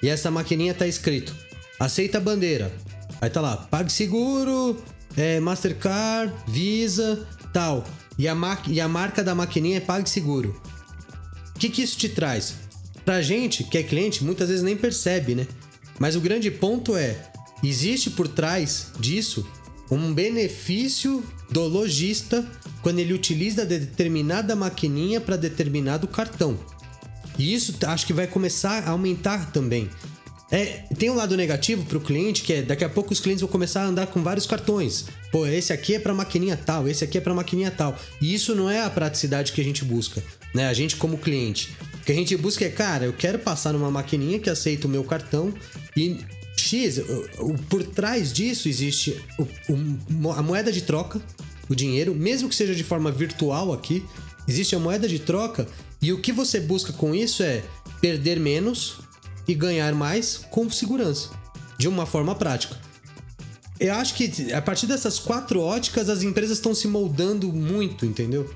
e 0.01 0.07
essa 0.07 0.31
maquininha 0.31 0.73
tá 0.73 0.87
escrito 0.87 1.35
aceita 1.79 2.17
a 2.17 2.21
bandeira. 2.21 2.71
Aí 3.21 3.29
tá 3.29 3.41
lá, 3.41 3.57
PagSeguro, 3.57 4.77
é, 5.17 5.39
Mastercard, 5.39 6.31
Visa, 6.47 7.27
tal. 7.51 7.83
E 8.17 8.27
a, 8.27 8.35
e 8.67 8.79
a 8.79 8.87
marca 8.87 9.23
da 9.23 9.35
maquininha 9.35 9.77
é 9.77 9.81
PagSeguro. 9.81 10.61
O 11.55 11.59
que, 11.59 11.69
que 11.69 11.81
isso 11.81 11.97
te 11.97 12.07
traz? 12.07 12.53
Pra 13.03 13.21
gente, 13.21 13.63
que 13.63 13.77
é 13.77 13.83
cliente, 13.83 14.23
muitas 14.23 14.49
vezes 14.49 14.63
nem 14.63 14.77
percebe, 14.77 15.33
né? 15.33 15.47
Mas 15.99 16.15
o 16.15 16.21
grande 16.21 16.51
ponto 16.51 16.95
é: 16.95 17.19
existe 17.63 18.11
por 18.11 18.27
trás 18.27 18.91
disso 18.99 19.47
um 19.89 20.13
benefício 20.13 21.23
do 21.49 21.63
lojista 21.67 22.45
quando 22.81 22.99
ele 22.99 23.13
utiliza 23.13 23.65
determinada 23.65 24.55
maquininha 24.55 25.19
para 25.19 25.35
determinado 25.35 26.07
cartão. 26.07 26.59
E 27.39 27.53
isso 27.53 27.75
acho 27.85 28.05
que 28.05 28.13
vai 28.13 28.27
começar 28.27 28.83
a 28.83 28.91
aumentar 28.91 29.51
também. 29.51 29.89
É, 30.49 30.83
tem 30.97 31.09
um 31.09 31.15
lado 31.15 31.35
negativo 31.35 31.85
para 31.85 31.97
o 31.97 32.01
cliente, 32.01 32.41
que 32.41 32.53
é 32.53 32.61
daqui 32.61 32.83
a 32.83 32.89
pouco 32.89 33.11
os 33.11 33.19
clientes 33.19 33.41
vão 33.41 33.49
começar 33.49 33.81
a 33.81 33.87
andar 33.87 34.07
com 34.07 34.23
vários 34.23 34.45
cartões. 34.45 35.05
Pô, 35.31 35.45
esse 35.45 35.73
aqui 35.73 35.95
é 35.95 35.99
para 35.99 36.13
maquininha 36.13 36.55
tal, 36.55 36.87
esse 36.87 37.03
aqui 37.03 37.17
é 37.17 37.21
para 37.21 37.33
maquininha 37.33 37.69
tal. 37.69 37.97
E 38.21 38.33
isso 38.33 38.55
não 38.55 38.69
é 38.69 38.81
a 38.81 38.89
praticidade 38.89 39.51
que 39.51 39.59
a 39.59 39.63
gente 39.63 39.83
busca, 39.83 40.23
né? 40.53 40.67
A 40.67 40.73
gente 40.73 40.95
como 40.95 41.17
cliente. 41.17 41.75
O 42.01 42.05
que 42.05 42.11
a 42.13 42.15
gente 42.15 42.35
busca 42.37 42.63
é, 42.63 42.69
cara, 42.69 43.05
eu 43.05 43.13
quero 43.13 43.39
passar 43.39 43.73
numa 43.73 43.91
maquininha 43.91 44.39
que 44.39 44.49
aceita 44.49 44.87
o 44.87 44.89
meu 44.89 45.03
cartão 45.03 45.53
e 45.95 46.17
X, 46.55 47.01
por 47.69 47.83
trás 47.83 48.33
disso 48.33 48.67
existe 48.67 49.21
a 50.35 50.41
moeda 50.41 50.71
de 50.71 50.81
troca, 50.81 51.21
o 51.69 51.75
dinheiro, 51.75 52.15
mesmo 52.15 52.49
que 52.49 52.55
seja 52.55 52.73
de 52.73 52.83
forma 52.83 53.11
virtual 53.11 53.71
aqui, 53.73 54.03
existe 54.47 54.75
a 54.75 54.79
moeda 54.79 55.07
de 55.07 55.19
troca 55.19 55.67
e 56.01 56.11
o 56.11 56.19
que 56.19 56.31
você 56.31 56.59
busca 56.59 56.91
com 56.93 57.13
isso 57.13 57.43
é 57.43 57.63
perder 58.01 58.39
menos 58.39 58.99
e 59.47 59.53
ganhar 59.53 59.93
mais 59.93 60.37
com 60.49 60.69
segurança, 60.69 61.29
de 61.77 61.87
uma 61.87 62.05
forma 62.05 62.35
prática. 62.35 62.75
Eu 63.79 63.93
acho 63.93 64.15
que 64.15 64.51
a 64.53 64.61
partir 64.61 64.87
dessas 64.87 65.19
quatro 65.19 65.61
óticas 65.61 66.09
as 66.09 66.23
empresas 66.23 66.57
estão 66.57 66.73
se 66.73 66.87
moldando 66.87 67.53
muito, 67.53 68.05
entendeu? 68.05 68.49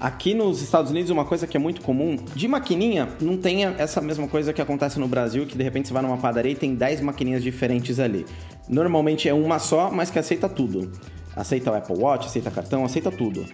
Aqui 0.00 0.34
nos 0.34 0.60
Estados 0.60 0.90
Unidos, 0.90 1.10
uma 1.10 1.24
coisa 1.24 1.46
que 1.46 1.56
é 1.56 1.60
muito 1.60 1.80
comum, 1.80 2.16
de 2.34 2.48
maquininha, 2.48 3.08
não 3.20 3.38
tem 3.38 3.64
essa 3.64 4.00
mesma 4.00 4.26
coisa 4.26 4.52
que 4.52 4.60
acontece 4.60 4.98
no 4.98 5.06
Brasil, 5.06 5.46
que 5.46 5.56
de 5.56 5.62
repente 5.62 5.86
você 5.88 5.94
vai 5.94 6.02
numa 6.02 6.18
padaria 6.18 6.52
e 6.52 6.56
tem 6.56 6.74
10 6.74 7.00
maquininhas 7.00 7.42
diferentes 7.42 8.00
ali. 8.00 8.26
Normalmente 8.68 9.28
é 9.28 9.32
uma 9.32 9.58
só, 9.60 9.90
mas 9.90 10.10
que 10.10 10.18
aceita 10.18 10.48
tudo. 10.48 10.90
Aceita 11.34 11.70
o 11.70 11.74
Apple 11.74 11.96
Watch, 11.96 12.26
aceita 12.26 12.50
cartão, 12.50 12.84
aceita 12.84 13.10
tudo. 13.10 13.46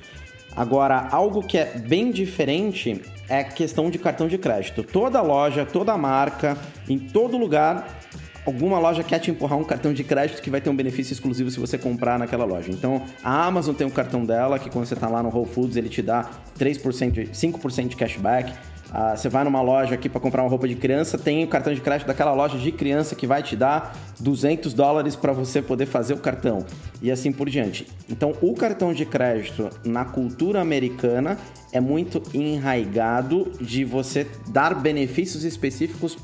Agora, 0.56 1.08
algo 1.10 1.42
que 1.42 1.56
é 1.58 1.64
bem 1.78 2.10
diferente 2.10 3.00
é 3.28 3.38
a 3.40 3.44
questão 3.44 3.88
de 3.90 3.98
cartão 3.98 4.26
de 4.28 4.36
crédito. 4.36 4.82
Toda 4.82 5.20
loja, 5.22 5.64
toda 5.64 5.96
marca, 5.96 6.56
em 6.88 6.98
todo 6.98 7.36
lugar, 7.38 8.00
alguma 8.44 8.78
loja 8.78 9.04
quer 9.04 9.20
te 9.20 9.30
empurrar 9.30 9.56
um 9.58 9.64
cartão 9.64 9.92
de 9.92 10.02
crédito 10.02 10.42
que 10.42 10.50
vai 10.50 10.60
ter 10.60 10.68
um 10.68 10.74
benefício 10.76 11.12
exclusivo 11.12 11.50
se 11.50 11.60
você 11.60 11.78
comprar 11.78 12.18
naquela 12.18 12.44
loja. 12.44 12.70
Então, 12.72 13.02
a 13.22 13.44
Amazon 13.46 13.74
tem 13.74 13.86
um 13.86 13.90
cartão 13.90 14.24
dela 14.24 14.58
que 14.58 14.68
quando 14.68 14.86
você 14.86 14.94
está 14.94 15.08
lá 15.08 15.22
no 15.22 15.28
Whole 15.28 15.48
Foods, 15.48 15.76
ele 15.76 15.88
te 15.88 16.02
dá 16.02 16.28
3%, 16.58 17.12
de- 17.12 17.26
5% 17.32 17.88
de 17.88 17.96
cashback. 17.96 18.52
Ah, 18.92 19.16
você 19.16 19.28
vai 19.28 19.44
numa 19.44 19.62
loja 19.62 19.94
aqui 19.94 20.08
para 20.08 20.20
comprar 20.20 20.42
uma 20.42 20.50
roupa 20.50 20.66
de 20.66 20.74
criança, 20.74 21.16
tem 21.16 21.44
o 21.44 21.48
cartão 21.48 21.72
de 21.72 21.80
crédito 21.80 22.08
daquela 22.08 22.32
loja 22.32 22.58
de 22.58 22.72
criança 22.72 23.14
que 23.14 23.26
vai 23.26 23.42
te 23.42 23.54
dar 23.54 23.96
200 24.18 24.74
dólares 24.74 25.14
para 25.14 25.32
você 25.32 25.62
poder 25.62 25.86
fazer 25.86 26.14
o 26.14 26.18
cartão 26.18 26.64
e 27.00 27.10
assim 27.10 27.30
por 27.30 27.48
diante. 27.48 27.86
Então, 28.08 28.34
o 28.40 28.52
cartão 28.54 28.92
de 28.92 29.06
crédito 29.06 29.70
na 29.84 30.04
cultura 30.04 30.60
americana 30.60 31.38
é 31.72 31.80
muito 31.80 32.20
enraigado 32.34 33.52
de 33.60 33.84
você 33.84 34.26
dar 34.48 34.74
benefícios 34.74 35.44
específicos 35.44 36.18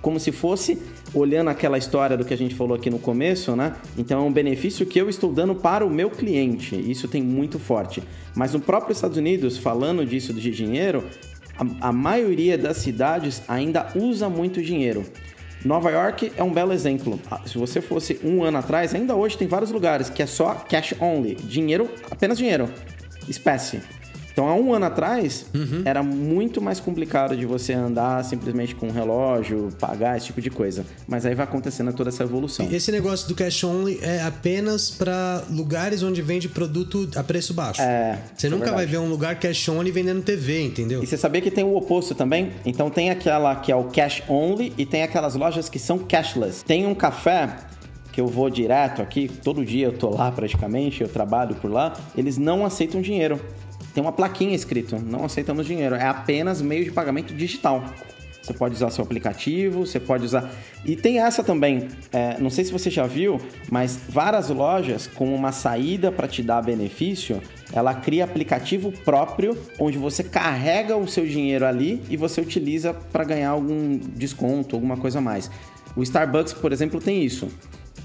como 0.00 0.18
se 0.20 0.32
fosse 0.32 0.78
olhando 1.12 1.50
aquela 1.50 1.78
história 1.78 2.16
do 2.16 2.24
que 2.24 2.32
a 2.32 2.36
gente 2.36 2.54
falou 2.54 2.76
aqui 2.76 2.90
no 2.90 2.98
começo, 2.98 3.56
né? 3.56 3.74
Então 3.96 4.20
é 4.20 4.22
um 4.22 4.32
benefício 4.32 4.86
que 4.86 4.98
eu 4.98 5.08
estou 5.08 5.32
dando 5.32 5.54
para 5.54 5.84
o 5.84 5.90
meu 5.90 6.10
cliente. 6.10 6.76
Isso 6.90 7.08
tem 7.08 7.22
muito 7.22 7.58
forte. 7.58 8.02
Mas 8.34 8.52
no 8.52 8.60
próprio 8.60 8.92
Estados 8.92 9.16
Unidos, 9.16 9.58
falando 9.58 10.06
disso 10.06 10.32
de 10.32 10.50
dinheiro, 10.50 11.04
a, 11.58 11.88
a 11.88 11.92
maioria 11.92 12.56
das 12.56 12.78
cidades 12.78 13.42
ainda 13.48 13.88
usa 13.94 14.28
muito 14.28 14.62
dinheiro. 14.62 15.04
Nova 15.64 15.90
York 15.90 16.32
é 16.36 16.42
um 16.42 16.52
belo 16.52 16.72
exemplo. 16.72 17.18
Ah, 17.30 17.40
Se 17.44 17.58
você 17.58 17.80
fosse 17.80 18.20
um 18.22 18.44
ano 18.44 18.58
atrás, 18.58 18.94
ainda 18.94 19.14
hoje 19.16 19.36
tem 19.36 19.48
vários 19.48 19.72
lugares 19.72 20.08
que 20.08 20.22
é 20.22 20.26
só 20.26 20.54
cash 20.54 20.94
only, 21.00 21.34
dinheiro, 21.34 21.90
apenas 22.10 22.38
dinheiro, 22.38 22.70
espécie. 23.28 23.80
Então, 24.38 24.48
há 24.48 24.54
um 24.54 24.72
ano 24.72 24.84
atrás, 24.84 25.46
era 25.84 26.00
muito 26.00 26.62
mais 26.62 26.78
complicado 26.78 27.36
de 27.36 27.44
você 27.44 27.72
andar 27.72 28.24
simplesmente 28.24 28.72
com 28.72 28.86
um 28.86 28.92
relógio, 28.92 29.70
pagar 29.80 30.16
esse 30.16 30.26
tipo 30.26 30.40
de 30.40 30.48
coisa. 30.48 30.86
Mas 31.08 31.26
aí 31.26 31.34
vai 31.34 31.42
acontecendo 31.42 31.92
toda 31.92 32.10
essa 32.10 32.22
evolução. 32.22 32.68
Esse 32.70 32.92
negócio 32.92 33.26
do 33.26 33.34
cash 33.34 33.64
only 33.64 33.98
é 34.00 34.22
apenas 34.22 34.92
para 34.92 35.42
lugares 35.50 36.04
onde 36.04 36.22
vende 36.22 36.48
produto 36.48 37.08
a 37.16 37.24
preço 37.24 37.52
baixo. 37.52 37.82
É, 37.82 38.16
Você 38.32 38.46
é 38.46 38.50
nunca 38.50 38.70
vai 38.70 38.86
ver 38.86 38.98
um 38.98 39.08
lugar 39.08 39.40
cash 39.40 39.68
only 39.70 39.90
vendendo 39.90 40.22
TV, 40.22 40.62
entendeu? 40.62 41.02
E 41.02 41.06
você 41.08 41.16
sabia 41.16 41.40
que 41.40 41.50
tem 41.50 41.64
o 41.64 41.74
oposto 41.74 42.14
também? 42.14 42.52
Então 42.64 42.88
tem 42.90 43.10
aquela 43.10 43.56
que 43.56 43.72
é 43.72 43.76
o 43.76 43.86
cash 43.86 44.22
only 44.28 44.72
e 44.78 44.86
tem 44.86 45.02
aquelas 45.02 45.34
lojas 45.34 45.68
que 45.68 45.80
são 45.80 45.98
cashless. 45.98 46.64
Tem 46.64 46.86
um 46.86 46.94
café 46.94 47.56
que 48.12 48.20
eu 48.20 48.28
vou 48.28 48.48
direto 48.48 49.02
aqui, 49.02 49.28
todo 49.28 49.64
dia 49.64 49.86
eu 49.86 49.92
tô 49.92 50.10
lá 50.10 50.30
praticamente, 50.30 51.02
eu 51.02 51.08
trabalho 51.08 51.56
por 51.56 51.70
lá, 51.70 51.96
eles 52.16 52.38
não 52.38 52.64
aceitam 52.64 53.00
dinheiro. 53.00 53.40
Tem 53.98 54.04
uma 54.04 54.12
plaquinha 54.12 54.54
escrito, 54.54 54.96
não 54.96 55.24
aceitamos 55.24 55.66
dinheiro, 55.66 55.96
é 55.96 56.06
apenas 56.06 56.62
meio 56.62 56.84
de 56.84 56.92
pagamento 56.92 57.34
digital. 57.34 57.82
Você 58.40 58.54
pode 58.54 58.76
usar 58.76 58.90
seu 58.90 59.02
aplicativo, 59.02 59.84
você 59.84 59.98
pode 59.98 60.24
usar. 60.24 60.48
E 60.84 60.94
tem 60.94 61.18
essa 61.18 61.42
também, 61.42 61.88
é, 62.12 62.38
não 62.38 62.48
sei 62.48 62.64
se 62.64 62.70
você 62.70 62.90
já 62.90 63.08
viu, 63.08 63.40
mas 63.68 63.98
várias 64.08 64.50
lojas 64.50 65.08
com 65.08 65.34
uma 65.34 65.50
saída 65.50 66.12
para 66.12 66.28
te 66.28 66.44
dar 66.44 66.62
benefício, 66.62 67.42
ela 67.72 67.92
cria 67.92 68.22
aplicativo 68.22 68.92
próprio 69.04 69.58
onde 69.80 69.98
você 69.98 70.22
carrega 70.22 70.96
o 70.96 71.08
seu 71.08 71.26
dinheiro 71.26 71.66
ali 71.66 72.00
e 72.08 72.16
você 72.16 72.40
utiliza 72.40 72.94
para 72.94 73.24
ganhar 73.24 73.50
algum 73.50 73.98
desconto, 73.98 74.76
alguma 74.76 74.96
coisa 74.96 75.20
mais. 75.20 75.50
O 75.96 76.04
Starbucks, 76.04 76.52
por 76.52 76.72
exemplo, 76.72 77.00
tem 77.00 77.24
isso. 77.24 77.48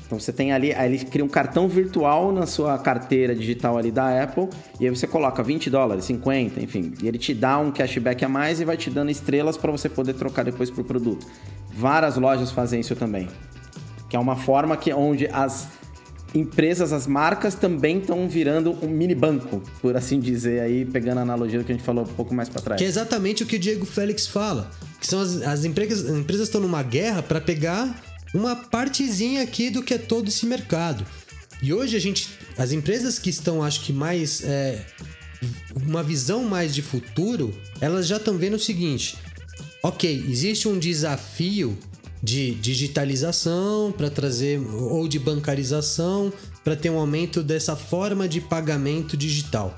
Então 0.05 0.19
você 0.19 0.31
tem 0.31 0.51
ali, 0.51 0.73
aí 0.73 0.93
ele 0.93 1.05
cria 1.05 1.23
um 1.23 1.29
cartão 1.29 1.67
virtual 1.67 2.31
na 2.31 2.45
sua 2.45 2.77
carteira 2.77 3.33
digital 3.33 3.77
ali 3.77 3.91
da 3.91 4.23
Apple, 4.23 4.49
e 4.79 4.85
aí 4.85 4.89
você 4.89 5.07
coloca 5.07 5.41
20 5.41 5.69
dólares, 5.69 6.05
50, 6.05 6.61
enfim, 6.61 6.93
e 7.01 7.07
ele 7.07 7.17
te 7.17 7.33
dá 7.33 7.57
um 7.57 7.71
cashback 7.71 8.23
a 8.23 8.29
mais 8.29 8.59
e 8.59 8.65
vai 8.65 8.77
te 8.77 8.89
dando 8.89 9.09
estrelas 9.09 9.57
para 9.57 9.71
você 9.71 9.89
poder 9.89 10.13
trocar 10.13 10.43
depois 10.43 10.69
pro 10.69 10.83
produto. 10.83 11.25
Várias 11.73 12.17
lojas 12.17 12.51
fazem 12.51 12.79
isso 12.79 12.95
também. 12.95 13.27
Que 14.09 14.15
é 14.15 14.19
uma 14.19 14.35
forma 14.35 14.77
que 14.77 14.93
onde 14.93 15.27
as 15.27 15.67
empresas, 16.35 16.91
as 16.91 17.05
marcas 17.05 17.55
também 17.55 17.99
estão 17.99 18.27
virando 18.27 18.77
um 18.83 18.87
mini 18.87 19.15
banco, 19.15 19.61
por 19.81 19.95
assim 19.95 20.19
dizer, 20.19 20.61
aí 20.61 20.85
pegando 20.85 21.19
a 21.19 21.21
analogia 21.21 21.59
do 21.59 21.65
que 21.65 21.71
a 21.71 21.75
gente 21.75 21.85
falou 21.85 22.03
um 22.03 22.07
pouco 22.07 22.33
mais 22.33 22.49
para 22.49 22.61
trás. 22.61 22.79
Que 22.79 22.85
é 22.85 22.87
exatamente 22.87 23.43
o 23.43 23.45
que 23.45 23.55
o 23.55 23.59
Diego 23.59 23.85
Félix 23.85 24.27
fala. 24.27 24.69
Que 24.99 25.07
são 25.07 25.19
as, 25.19 25.41
as 25.41 25.65
empresas 25.65 26.09
as 26.09 26.17
empresas 26.17 26.47
estão 26.47 26.61
numa 26.61 26.81
guerra 26.81 27.21
para 27.21 27.39
pegar 27.39 27.95
uma 28.33 28.55
partezinha 28.55 29.43
aqui 29.43 29.69
do 29.69 29.83
que 29.83 29.93
é 29.93 29.97
todo 29.97 30.27
esse 30.27 30.45
mercado. 30.45 31.05
E 31.61 31.73
hoje 31.73 31.95
a 31.95 31.99
gente, 31.99 32.29
as 32.57 32.71
empresas 32.71 33.19
que 33.19 33.29
estão, 33.29 33.63
acho 33.63 33.81
que 33.81 33.93
mais 33.93 34.43
é, 34.43 34.85
uma 35.85 36.03
visão 36.03 36.43
mais 36.43 36.73
de 36.73 36.81
futuro, 36.81 37.53
elas 37.79 38.07
já 38.07 38.17
estão 38.17 38.37
vendo 38.37 38.55
o 38.55 38.59
seguinte: 38.59 39.15
ok, 39.81 40.25
existe 40.27 40.67
um 40.67 40.77
desafio 40.77 41.77
de 42.21 42.55
digitalização 42.55 43.91
para 43.91 44.09
trazer 44.09 44.59
ou 44.59 45.07
de 45.07 45.19
bancarização 45.19 46.31
para 46.63 46.75
ter 46.75 46.89
um 46.89 46.97
aumento 46.97 47.43
dessa 47.43 47.75
forma 47.75 48.27
de 48.27 48.39
pagamento 48.39 49.17
digital. 49.17 49.77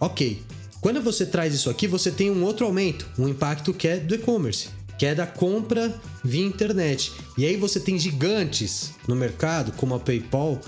Ok, 0.00 0.42
Quando 0.82 1.00
você 1.00 1.24
traz 1.24 1.54
isso 1.54 1.70
aqui, 1.70 1.86
você 1.86 2.10
tem 2.10 2.28
um 2.28 2.42
outro 2.42 2.66
aumento, 2.66 3.08
um 3.16 3.28
impacto 3.28 3.72
que 3.72 3.86
é 3.86 3.98
do 3.98 4.16
e-commerce, 4.16 4.68
que 4.98 5.06
é 5.06 5.14
da 5.14 5.26
compra 5.26 5.94
via 6.24 6.44
internet. 6.44 7.12
E 7.36 7.44
aí 7.44 7.56
você 7.56 7.80
tem 7.80 7.98
gigantes 7.98 8.92
no 9.08 9.16
mercado, 9.16 9.72
como 9.72 9.94
a 9.94 10.00
PayPal, 10.00 10.60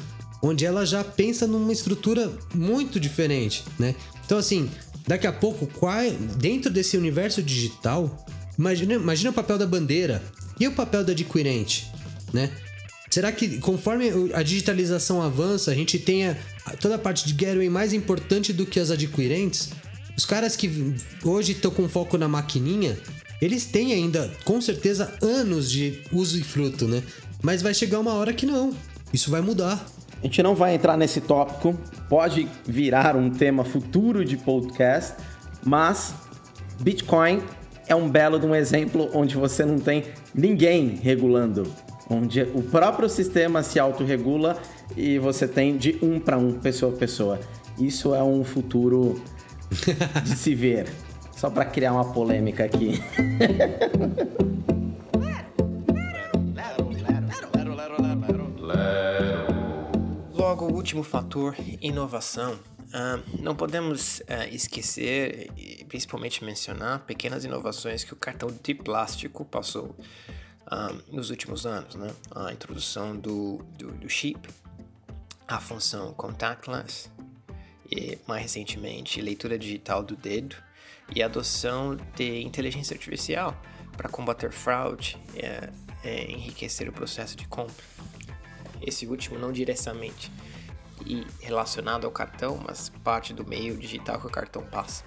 onde 0.42 0.64
ela 0.64 0.84
já 0.84 1.02
pensa 1.02 1.46
numa 1.46 1.72
estrutura 1.72 2.32
muito 2.54 3.00
diferente, 3.00 3.64
né? 3.78 3.94
Então 4.24 4.38
assim, 4.38 4.70
daqui 5.06 5.26
a 5.26 5.32
pouco, 5.32 5.68
dentro 6.36 6.70
desse 6.70 6.96
universo 6.96 7.42
digital, 7.42 8.26
imagina, 8.58 8.94
imagina 8.94 9.30
o 9.30 9.34
papel 9.34 9.58
da 9.58 9.66
bandeira 9.66 10.22
e 10.58 10.66
o 10.66 10.72
papel 10.72 11.04
do 11.04 11.12
adquirente, 11.12 11.90
né? 12.32 12.50
Será 13.10 13.30
que 13.30 13.58
conforme 13.58 14.10
a 14.34 14.42
digitalização 14.42 15.22
avança, 15.22 15.70
a 15.70 15.74
gente 15.74 16.00
tenha 16.00 16.36
toda 16.80 16.96
a 16.96 16.98
parte 16.98 17.24
de 17.26 17.32
gateway 17.32 17.70
mais 17.70 17.92
importante 17.92 18.52
do 18.52 18.66
que 18.66 18.80
as 18.80 18.90
adquirentes? 18.90 19.70
Os 20.16 20.24
caras 20.24 20.56
que 20.56 20.94
hoje 21.22 21.52
estão 21.52 21.70
com 21.70 21.88
foco 21.88 22.18
na 22.18 22.26
maquininha, 22.26 22.98
eles 23.44 23.66
têm 23.66 23.92
ainda, 23.92 24.30
com 24.42 24.58
certeza, 24.58 25.12
anos 25.20 25.70
de 25.70 26.00
uso 26.10 26.38
e 26.38 26.42
fruto, 26.42 26.88
né? 26.88 27.02
Mas 27.42 27.60
vai 27.60 27.74
chegar 27.74 28.00
uma 28.00 28.14
hora 28.14 28.32
que 28.32 28.46
não. 28.46 28.72
Isso 29.12 29.30
vai 29.30 29.42
mudar. 29.42 29.84
A 30.22 30.24
gente 30.24 30.42
não 30.42 30.54
vai 30.54 30.74
entrar 30.74 30.96
nesse 30.96 31.20
tópico, 31.20 31.78
pode 32.08 32.48
virar 32.66 33.14
um 33.14 33.28
tema 33.28 33.62
futuro 33.62 34.24
de 34.24 34.38
podcast, 34.38 35.12
mas 35.62 36.14
Bitcoin 36.80 37.42
é 37.86 37.94
um 37.94 38.08
belo 38.08 38.38
de 38.38 38.46
um 38.46 38.54
exemplo 38.54 39.10
onde 39.12 39.36
você 39.36 39.62
não 39.62 39.78
tem 39.78 40.04
ninguém 40.34 40.98
regulando, 41.02 41.70
onde 42.08 42.40
o 42.54 42.62
próprio 42.62 43.10
sistema 43.10 43.62
se 43.62 43.78
autorregula 43.78 44.56
e 44.96 45.18
você 45.18 45.46
tem 45.46 45.76
de 45.76 45.98
um 46.00 46.18
para 46.18 46.38
um, 46.38 46.54
pessoa 46.54 46.94
a 46.94 46.96
pessoa. 46.96 47.38
Isso 47.78 48.14
é 48.14 48.22
um 48.22 48.42
futuro 48.42 49.22
de 50.24 50.34
se 50.34 50.54
ver. 50.54 50.88
Só 51.44 51.50
para 51.50 51.66
criar 51.66 51.92
uma 51.92 52.10
polêmica 52.10 52.64
aqui. 52.64 52.92
Logo, 60.32 60.64
o 60.64 60.72
último 60.72 61.02
fator, 61.02 61.54
inovação. 61.82 62.54
Uh, 62.54 63.42
não 63.42 63.54
podemos 63.54 64.20
uh, 64.20 64.48
esquecer 64.50 65.50
e 65.54 65.84
principalmente 65.84 66.42
mencionar 66.42 67.00
pequenas 67.00 67.44
inovações 67.44 68.04
que 68.04 68.14
o 68.14 68.16
cartão 68.16 68.48
de 68.62 68.74
plástico 68.74 69.44
passou 69.44 69.94
uh, 70.72 71.14
nos 71.14 71.28
últimos 71.28 71.66
anos. 71.66 71.94
Né? 71.94 72.10
A 72.34 72.54
introdução 72.54 73.14
do, 73.14 73.58
do, 73.76 73.92
do 73.92 74.08
chip, 74.08 74.48
a 75.46 75.60
função 75.60 76.14
contactless 76.14 77.10
e, 77.92 78.18
mais 78.26 78.40
recentemente, 78.40 79.20
leitura 79.20 79.58
digital 79.58 80.02
do 80.02 80.16
dedo 80.16 80.63
e 81.14 81.22
a 81.22 81.26
adoção 81.26 81.96
de 82.14 82.42
inteligência 82.42 82.94
artificial 82.94 83.56
para 83.96 84.08
combater 84.08 84.52
fraude 84.52 85.16
é, 85.36 85.70
é, 86.02 86.30
enriquecer 86.30 86.88
o 86.88 86.92
processo 86.92 87.36
de 87.36 87.46
compra. 87.46 87.84
Esse 88.80 89.06
último 89.06 89.38
não 89.38 89.52
diretamente 89.52 90.30
e 91.06 91.26
relacionado 91.40 92.04
ao 92.04 92.10
cartão, 92.10 92.60
mas 92.66 92.88
parte 93.02 93.32
do 93.32 93.46
meio 93.46 93.76
digital 93.76 94.20
que 94.20 94.26
o 94.26 94.30
cartão 94.30 94.62
passa. 94.64 95.04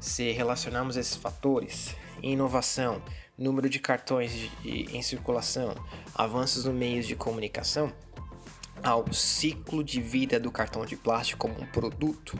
Se 0.00 0.32
relacionarmos 0.32 0.96
esses 0.96 1.16
fatores, 1.16 1.94
inovação, 2.22 3.02
número 3.38 3.68
de 3.68 3.78
cartões 3.78 4.32
de, 4.32 4.50
em 4.96 5.02
circulação, 5.02 5.74
avanços 6.14 6.64
no 6.64 6.72
meios 6.72 7.06
de 7.06 7.14
comunicação, 7.14 7.92
ao 8.82 9.12
ciclo 9.12 9.84
de 9.84 10.00
vida 10.00 10.40
do 10.40 10.50
cartão 10.50 10.84
de 10.84 10.96
plástico 10.96 11.48
como 11.48 11.62
um 11.62 11.66
produto, 11.66 12.38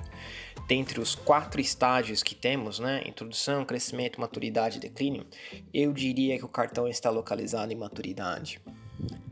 dentre 0.73 0.99
os 0.99 1.15
quatro 1.15 1.61
estágios 1.61 2.23
que 2.23 2.35
temos, 2.35 2.79
né, 2.79 3.03
introdução, 3.05 3.63
crescimento, 3.63 4.19
maturidade 4.19 4.79
e 4.79 4.81
declínio, 4.81 5.27
eu 5.75 5.93
diria 5.93 6.39
que 6.39 6.47
o 6.47 6.49
cartão 6.49 6.89
está 6.89 7.11
localizado 7.11 7.71
em 7.71 7.77
maturidade. 7.77 8.59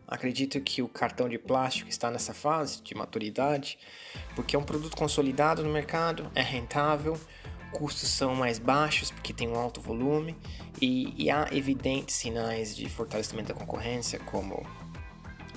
Acredito 0.06 0.60
que 0.60 0.82
o 0.82 0.88
cartão 0.88 1.30
de 1.30 1.38
plástico 1.38 1.88
está 1.88 2.10
nessa 2.10 2.34
fase 2.34 2.82
de 2.82 2.94
maturidade, 2.94 3.78
porque 4.36 4.54
é 4.54 4.58
um 4.58 4.62
produto 4.62 4.94
consolidado 4.94 5.64
no 5.64 5.72
mercado, 5.72 6.30
é 6.34 6.42
rentável, 6.42 7.18
custos 7.72 8.10
são 8.10 8.34
mais 8.34 8.58
baixos 8.58 9.10
porque 9.10 9.32
tem 9.32 9.48
um 9.48 9.58
alto 9.58 9.80
volume 9.80 10.36
e, 10.78 11.14
e 11.16 11.30
há 11.30 11.48
evidentes 11.52 12.16
sinais 12.16 12.76
de 12.76 12.86
fortalecimento 12.86 13.54
da 13.54 13.58
concorrência, 13.58 14.18
como 14.18 14.62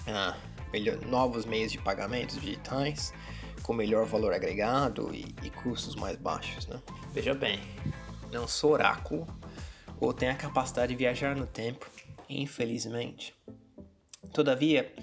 ah, 0.08 0.38
melhor, 0.72 1.02
novos 1.02 1.44
meios 1.44 1.74
de 1.74 1.78
pagamentos 1.78 2.40
digitais 2.40 3.12
com 3.64 3.74
melhor 3.74 4.06
valor 4.06 4.34
agregado 4.34 5.14
e, 5.14 5.34
e 5.42 5.50
custos 5.50 5.96
mais 5.96 6.18
baixos. 6.18 6.68
Né? 6.68 6.80
Veja 7.12 7.34
bem, 7.34 7.60
não 8.32 8.48
sou 8.48 8.72
oráculo 8.72 9.26
ou 10.00 10.14
tenho 10.14 10.34
a 10.34 10.36
capacidade 10.36 10.92
de 10.92 10.98
viajar 10.98 11.36
no 11.36 11.48
tempo, 11.48 11.90
infelizmente. 12.30 13.34
Todavia, 14.34 14.94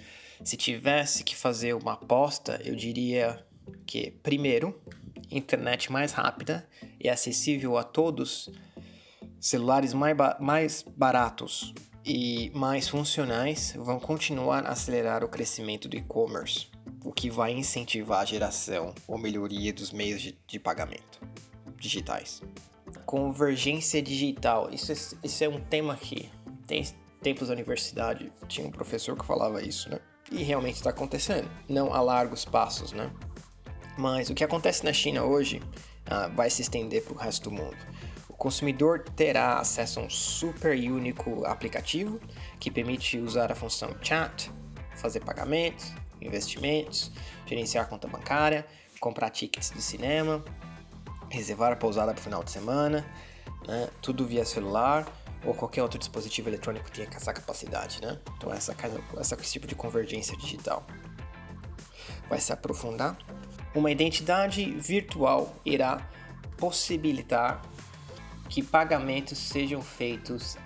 se 0.45 0.57
tivesse 0.57 1.25
que 1.25 1.35
fazer 1.35 1.75
uma 1.75 1.95
aposta, 1.95 2.61
eu 2.65 2.75
diria 2.75 3.45
que, 3.87 4.11
primeiro, 4.23 4.79
internet 5.31 5.91
mais 5.91 6.13
rápida 6.13 6.67
e 6.99 7.09
acessível 7.09 7.79
a 7.79 7.85
todos, 7.85 8.51
celulares 9.39 9.95
mais, 9.95 10.17
ba 10.17 10.37
mais 10.41 10.83
baratos 10.83 11.73
e 12.05 12.51
mais 12.55 12.89
funcionais 12.89 13.75
vão 13.77 14.01
continuar 14.01 14.65
a 14.67 14.71
acelerar 14.71 15.23
o 15.23 15.29
crescimento 15.29 15.89
do 15.89 15.97
e-commerce, 15.97 16.69
o 17.05 17.13
que 17.13 17.31
vai 17.31 17.53
incentivar 17.53 18.21
a 18.21 18.25
geração 18.25 18.95
ou 19.07 19.19
melhoria 19.19 19.73
dos 19.73 19.93
meios 19.93 20.21
de, 20.21 20.39
de 20.47 20.59
pagamento 20.59 21.21
digitais. 21.77 22.43
Convergência 23.07 24.03
digital, 24.03 24.69
isso 24.71 24.93
é, 24.93 24.95
isso 25.25 25.45
é 25.45 25.49
um 25.49 25.61
tema 25.61 25.97
que 25.97 26.31
tem 26.67 26.85
tempos 27.23 27.49
da 27.49 27.55
universidade 27.55 28.33
tinha 28.49 28.67
um 28.67 28.71
professor 28.71 29.17
que 29.17 29.25
falava 29.25 29.63
isso, 29.63 29.89
né? 29.91 29.99
E 30.31 30.43
realmente 30.43 30.77
está 30.77 30.91
acontecendo, 30.91 31.51
não 31.69 31.93
a 31.93 32.01
largos 32.01 32.45
passos, 32.45 32.93
né? 32.93 33.11
Mas 33.99 34.31
o 34.31 34.35
que 34.35 34.45
acontece 34.45 34.85
na 34.85 34.93
China 34.93 35.25
hoje 35.25 35.59
uh, 35.59 36.35
vai 36.35 36.49
se 36.49 36.63
estender 36.63 37.03
para 37.03 37.15
o 37.15 37.17
resto 37.17 37.51
do 37.51 37.57
mundo. 37.57 37.77
O 38.29 38.35
consumidor 38.35 39.01
terá 39.17 39.59
acesso 39.59 40.01
a 40.01 40.03
um 40.05 40.11
super 40.11 40.75
único 40.91 41.45
aplicativo 41.45 42.21
que 42.59 42.71
permite 42.71 43.19
usar 43.19 43.53
a 43.53 43.55
função 43.55 43.95
chat, 44.01 44.51
fazer 44.97 45.21
pagamentos, 45.21 45.93
investimentos, 46.21 47.11
gerenciar 47.47 47.89
conta 47.89 48.07
bancária, 48.07 48.67
comprar 48.99 49.31
tickets 49.31 49.71
de 49.71 49.81
cinema, 49.81 50.45
reservar 51.31 51.73
a 51.73 51.77
pousada 51.77 52.13
para 52.13 52.21
o 52.21 52.23
final 52.23 52.43
de 52.45 52.51
semana, 52.51 53.07
né? 53.67 53.89
tudo 54.03 54.27
via 54.27 54.45
celular 54.45 55.07
ou 55.45 55.55
qualquer 55.55 55.83
outro 55.83 55.99
dispositivo 55.99 56.49
eletrônico 56.49 56.91
tenha 56.91 57.09
essa 57.15 57.33
capacidade, 57.33 58.03
né? 58.03 58.19
Então 58.37 58.53
essa, 58.53 58.77
essa 59.19 59.35
esse 59.37 59.53
tipo 59.53 59.67
de 59.67 59.75
convergência 59.75 60.37
digital 60.37 60.85
vai 62.29 62.39
se 62.39 62.53
aprofundar. 62.53 63.17
Uma 63.75 63.91
identidade 63.91 64.71
virtual 64.73 65.55
irá 65.65 66.07
possibilitar 66.59 67.63
que 68.49 68.63
pagamentos 68.63 69.39
sejam 69.39 69.81
feitos 69.81 70.59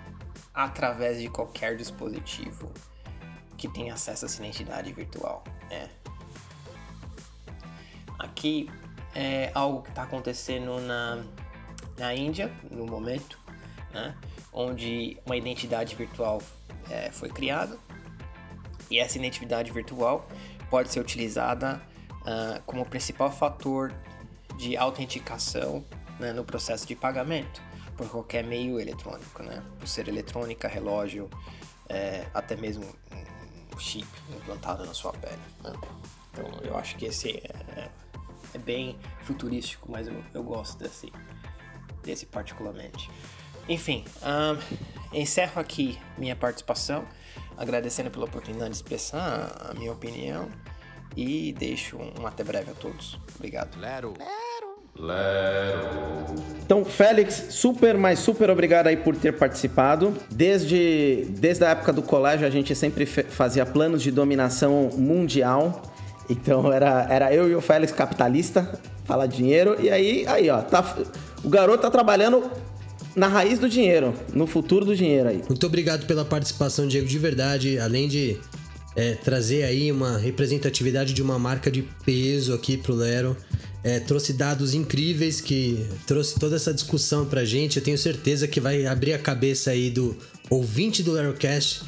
através 0.53 1.21
de 1.21 1.29
qualquer 1.29 1.77
dispositivo 1.77 2.71
que 3.57 3.67
tenha 3.67 3.93
acesso 3.93 4.25
a 4.25 4.27
essa 4.27 4.41
identidade 4.41 4.91
virtual. 4.93 5.43
Né? 5.69 5.89
Aqui 8.19 8.69
é 9.13 9.51
algo 9.53 9.81
que 9.81 9.89
está 9.89 10.03
acontecendo 10.03 10.79
na, 10.81 11.23
na 11.97 12.13
Índia 12.13 12.51
no 12.69 12.85
momento, 12.85 13.39
né? 13.93 14.15
onde 14.51 15.17
uma 15.25 15.35
identidade 15.35 15.95
virtual 15.95 16.41
é, 16.89 17.11
foi 17.11 17.29
criada 17.29 17.77
e 18.89 18.99
essa 18.99 19.17
identidade 19.17 19.71
virtual 19.71 20.27
pode 20.69 20.91
ser 20.91 20.99
utilizada 20.99 21.81
uh, 22.21 22.61
como 22.65 22.85
principal 22.85 23.31
fator 23.31 23.93
de 24.57 24.77
autenticação 24.77 25.83
né, 26.19 26.31
no 26.31 26.43
processo 26.43 26.87
de 26.87 26.95
pagamento 26.95 27.61
por 27.97 28.09
qualquer 28.09 28.43
meio 28.43 28.79
eletrônico, 28.79 29.41
né? 29.41 29.63
Ser 29.85 30.07
eletrônica, 30.07 30.67
relógio, 30.67 31.29
é, 31.87 32.25
até 32.33 32.55
mesmo 32.55 32.85
chip 33.77 34.07
implantado 34.29 34.85
na 34.85 34.93
sua 34.93 35.13
pele. 35.13 35.41
Né? 35.63 35.73
Então 36.31 36.45
eu 36.63 36.77
acho 36.77 36.95
que 36.95 37.05
esse 37.05 37.31
é, 37.31 37.89
é 38.53 38.57
bem 38.57 38.97
futurístico, 39.23 39.91
mas 39.91 40.07
eu, 40.07 40.23
eu 40.33 40.43
gosto 40.43 40.77
desse, 40.77 41.11
desse 42.03 42.25
particularmente. 42.25 43.09
Enfim, 43.67 44.05
um, 44.21 45.19
encerro 45.19 45.59
aqui 45.59 45.99
minha 46.17 46.35
participação, 46.35 47.07
agradecendo 47.57 48.11
pela 48.11 48.25
oportunidade 48.25 48.71
de 48.71 48.75
expressar 48.75 49.69
a 49.69 49.73
minha 49.73 49.91
opinião 49.91 50.49
e 51.15 51.53
deixo 51.53 51.97
um 51.97 52.27
até 52.27 52.43
breve 52.43 52.71
a 52.71 52.75
todos. 52.75 53.19
Obrigado. 53.35 53.79
Lero. 53.79 54.13
Então, 56.65 56.83
Félix, 56.83 57.47
super, 57.49 57.95
mas 57.95 58.19
super 58.19 58.49
obrigado 58.49 58.87
aí 58.87 58.97
por 58.97 59.15
ter 59.15 59.33
participado. 59.33 60.13
Desde, 60.31 61.27
desde 61.29 61.63
a 61.63 61.69
época 61.69 61.93
do 61.93 62.01
colégio, 62.01 62.47
a 62.47 62.49
gente 62.49 62.73
sempre 62.73 63.05
fazia 63.05 63.65
planos 63.65 64.01
de 64.01 64.09
dominação 64.09 64.89
mundial 64.97 65.83
Então 66.29 66.71
era, 66.71 67.07
era 67.09 67.33
eu 67.33 67.49
e 67.49 67.55
o 67.55 67.61
Félix 67.61 67.91
capitalista, 67.91 68.79
falar 69.05 69.27
dinheiro, 69.27 69.77
e 69.79 69.89
aí, 69.89 70.25
aí 70.27 70.49
ó, 70.49 70.61
tá, 70.61 70.97
o 71.43 71.49
garoto 71.49 71.83
tá 71.83 71.91
trabalhando 71.91 72.49
na 73.15 73.27
raiz 73.27 73.59
do 73.59 73.69
dinheiro, 73.69 74.13
no 74.33 74.45
futuro 74.47 74.83
do 74.83 74.95
dinheiro 74.95 75.29
aí. 75.29 75.41
Muito 75.47 75.65
obrigado 75.65 76.05
pela 76.05 76.25
participação, 76.25 76.87
Diego, 76.87 77.07
de 77.07 77.19
verdade. 77.19 77.79
Além 77.79 78.07
de 78.07 78.37
é, 78.95 79.13
trazer 79.13 79.63
aí 79.63 79.91
uma 79.91 80.17
representatividade 80.17 81.13
de 81.13 81.21
uma 81.21 81.39
marca 81.39 81.71
de 81.71 81.83
peso 82.03 82.53
aqui 82.53 82.75
pro 82.75 82.93
Lero. 82.93 83.37
É, 83.85 83.99
trouxe 83.99 84.33
dados 84.33 84.73
incríveis 84.73 85.39
que 85.39 85.85
trouxe 86.07 86.39
toda 86.39 86.55
essa 86.55 86.73
discussão 86.73 87.23
pra 87.23 87.45
gente. 87.45 87.77
Eu 87.77 87.83
tenho 87.83 87.99
certeza 87.99 88.47
que 88.47 88.59
vai 88.59 88.87
abrir 88.87 89.13
a 89.13 89.19
cabeça 89.19 89.69
aí 89.69 89.91
do 89.91 90.17
ouvinte 90.49 91.03
do 91.03 91.11
Lerocast 91.11 91.83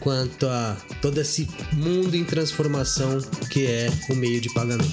quanto 0.00 0.48
a 0.48 0.76
todo 1.00 1.20
esse 1.20 1.48
mundo 1.72 2.16
em 2.16 2.24
transformação 2.24 3.20
que 3.48 3.64
é 3.64 3.88
o 4.10 4.16
meio 4.16 4.40
de 4.40 4.52
pagamento. 4.52 4.90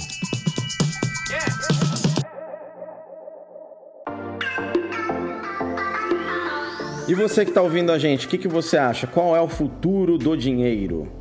E 7.07 7.15
você 7.15 7.45
que 7.45 7.49
está 7.49 7.63
ouvindo 7.63 7.91
a 7.91 7.97
gente, 7.97 8.27
o 8.27 8.29
que, 8.29 8.37
que 8.37 8.47
você 8.47 8.77
acha? 8.77 9.07
Qual 9.07 9.35
é 9.35 9.41
o 9.41 9.49
futuro 9.49 10.19
do 10.19 10.37
dinheiro? 10.37 11.16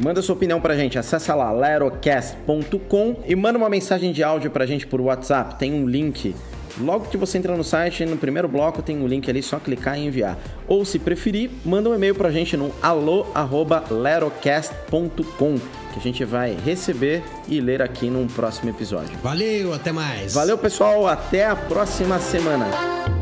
Manda 0.00 0.22
sua 0.22 0.34
opinião 0.34 0.60
pra 0.60 0.76
gente, 0.76 0.98
acessa 0.98 1.34
lá 1.34 1.50
lerocast.com 1.50 3.16
e 3.26 3.34
manda 3.34 3.58
uma 3.58 3.68
mensagem 3.68 4.12
de 4.12 4.22
áudio 4.22 4.50
pra 4.50 4.66
gente 4.66 4.86
por 4.86 5.00
WhatsApp. 5.00 5.56
Tem 5.56 5.72
um 5.72 5.86
link 5.86 6.34
Logo 6.80 7.06
que 7.06 7.16
você 7.16 7.38
entra 7.38 7.56
no 7.56 7.64
site, 7.64 8.04
no 8.04 8.16
primeiro 8.16 8.46
bloco 8.48 8.82
tem 8.82 9.00
um 9.00 9.06
link 9.06 9.28
ali, 9.28 9.42
só 9.42 9.58
clicar 9.58 9.98
e 9.98 10.06
enviar. 10.06 10.38
Ou 10.66 10.84
se 10.84 10.98
preferir, 10.98 11.50
manda 11.64 11.88
um 11.90 11.94
e-mail 11.94 12.14
pra 12.14 12.30
gente 12.30 12.56
no 12.56 12.72
alô@lerocast.com, 12.82 15.58
que 15.92 15.98
a 15.98 16.02
gente 16.02 16.24
vai 16.24 16.56
receber 16.64 17.24
e 17.48 17.60
ler 17.60 17.82
aqui 17.82 18.08
num 18.08 18.28
próximo 18.28 18.70
episódio. 18.70 19.18
Valeu, 19.22 19.74
até 19.74 19.92
mais. 19.92 20.34
Valeu, 20.34 20.56
pessoal, 20.56 21.08
até 21.08 21.46
a 21.46 21.56
próxima 21.56 22.20
semana. 22.20 23.17